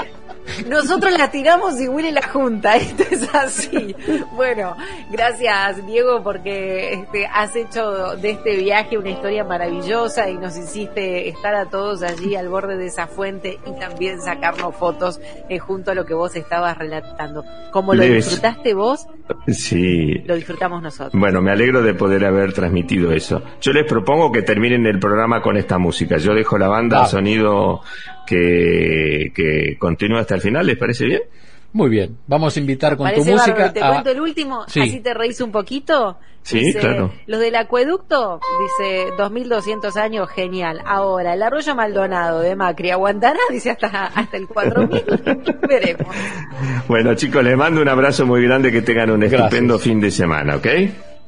Nosotros 0.69 1.17
la 1.17 1.29
tiramos 1.31 1.79
y 1.81 1.87
Willy 1.87 2.11
la 2.11 2.27
junta, 2.27 2.75
esto 2.77 3.03
es 3.09 3.33
así. 3.33 3.95
Bueno, 4.33 4.75
gracias 5.11 5.85
Diego 5.85 6.21
porque 6.23 6.93
este, 6.93 7.25
has 7.27 7.55
hecho 7.55 8.15
de 8.17 8.31
este 8.31 8.57
viaje 8.57 8.97
una 8.97 9.09
historia 9.09 9.43
maravillosa 9.43 10.29
y 10.29 10.35
nos 10.37 10.57
hiciste 10.57 11.29
estar 11.29 11.55
a 11.55 11.65
todos 11.69 12.03
allí 12.03 12.35
al 12.35 12.49
borde 12.49 12.77
de 12.77 12.87
esa 12.87 13.07
fuente 13.07 13.59
y 13.65 13.79
también 13.79 14.21
sacarnos 14.21 14.75
fotos 14.75 15.19
eh, 15.49 15.59
junto 15.59 15.91
a 15.91 15.95
lo 15.95 16.05
que 16.05 16.13
vos 16.13 16.35
estabas 16.35 16.77
relatando. 16.77 17.43
Como 17.71 17.93
lo 17.93 18.03
Les- 18.03 18.25
disfrutaste 18.25 18.73
vos, 18.73 19.07
Sí. 19.47 20.13
lo 20.25 20.35
disfrutamos 20.35 20.81
nosotros. 20.83 21.19
Bueno, 21.19 21.41
me 21.41 21.51
alegro 21.51 21.81
de 21.81 21.93
poder 21.95 22.25
haber 22.25 22.53
transmitido 22.53 23.11
eso. 23.11 23.41
Yo 23.61 23.71
les 23.73 23.85
propongo 23.85 24.31
que 24.31 24.41
terminen 24.43 24.85
el 24.85 24.99
programa 24.99 25.41
con 25.41 25.57
esta 25.57 25.77
música. 25.77 26.17
Yo 26.17 26.33
dejo 26.33 26.57
la 26.57 26.67
banda 26.67 27.03
Ah. 27.03 27.05
sonido 27.07 27.81
que, 28.27 29.31
que 29.35 29.77
continúa 29.77 30.21
hasta 30.35 30.47
el 30.47 30.53
final. 30.53 30.65
¿Les 30.67 30.77
parece 30.77 31.05
bien? 31.05 31.21
Muy 31.73 31.89
bien, 31.89 32.17
vamos 32.25 32.55
a 32.55 32.59
invitar 32.61 32.95
con 32.95 33.09
tu 33.13 33.17
música 33.19 33.35
bárbaro. 33.51 33.73
Te 33.73 33.83
a... 33.83 33.89
cuento 33.89 34.09
el 34.11 34.21
último, 34.21 34.63
Sí. 34.67 34.79
así 34.79 34.99
te 35.01 35.13
reís 35.13 35.41
un 35.41 35.51
poquito. 35.51 36.17
Sí, 36.41 36.59
Dice, 36.59 36.79
claro. 36.79 37.11
Los 37.25 37.39
del 37.41 37.55
acueducto, 37.55 38.39
dice 38.79 39.07
2200 39.17 39.97
años, 39.97 40.29
genial. 40.29 40.79
Ahora, 40.85 41.33
el 41.33 41.41
arroyo 41.41 41.75
Maldonado 41.75 42.39
de 42.39 42.55
Macri, 42.55 42.91
¿aguantará? 42.91 43.39
Dice 43.49 43.71
hasta, 43.71 43.87
hasta 44.05 44.37
el 44.37 44.47
4000. 44.47 45.03
Veremos. 45.67 46.15
Bueno, 46.87 47.15
chicos, 47.15 47.43
les 47.43 47.57
mando 47.57 47.81
un 47.81 47.89
abrazo 47.89 48.25
muy 48.25 48.43
grande, 48.43 48.71
que 48.71 48.81
tengan 48.83 49.09
un 49.09 49.19
Gracias. 49.19 49.41
estupendo 49.41 49.77
fin 49.79 49.99
de 49.99 50.11
semana, 50.11 50.55
¿ok? 50.57 50.67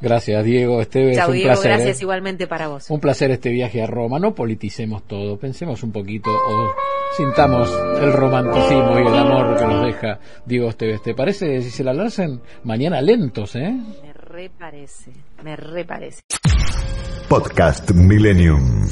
Gracias, 0.02 0.44
Diego. 0.46 0.82
Esteves, 0.82 1.18
Chau, 1.18 1.30
un 1.30 1.36
Diego, 1.36 1.50
placer. 1.54 1.72
gracias 1.72 2.00
¿eh? 2.00 2.04
igualmente 2.04 2.48
para 2.48 2.68
vos. 2.68 2.90
Un 2.90 3.00
placer 3.00 3.32
este 3.32 3.50
viaje 3.50 3.82
a 3.82 3.88
Roma. 3.88 4.20
No 4.20 4.36
politicemos 4.36 5.04
todo, 5.08 5.38
pensemos 5.38 5.82
un 5.84 5.92
poquito 5.92 6.30
o 6.30 6.72
sintamos 7.16 7.72
el 8.02 8.14
romanticismo 8.14 9.00
y 9.00 9.08
el 9.08 9.16
amor 9.16 9.58
que 9.58 9.66
nos 9.66 9.86
deja 9.86 10.20
Diego 10.46 10.70
Esteves. 10.70 11.02
¿Te 11.02 11.16
parece, 11.16 11.62
si 11.62 11.72
se 11.72 11.84
la 11.84 11.94
Larsen? 11.94 12.42
Mañana 12.64 13.02
lentos, 13.02 13.56
¿eh? 13.56 13.72
Me 14.04 14.14
reparece, 14.14 15.12
me 15.44 15.56
reparece. 15.56 16.22
Podcast 17.28 17.92
Millennium. 17.92 18.88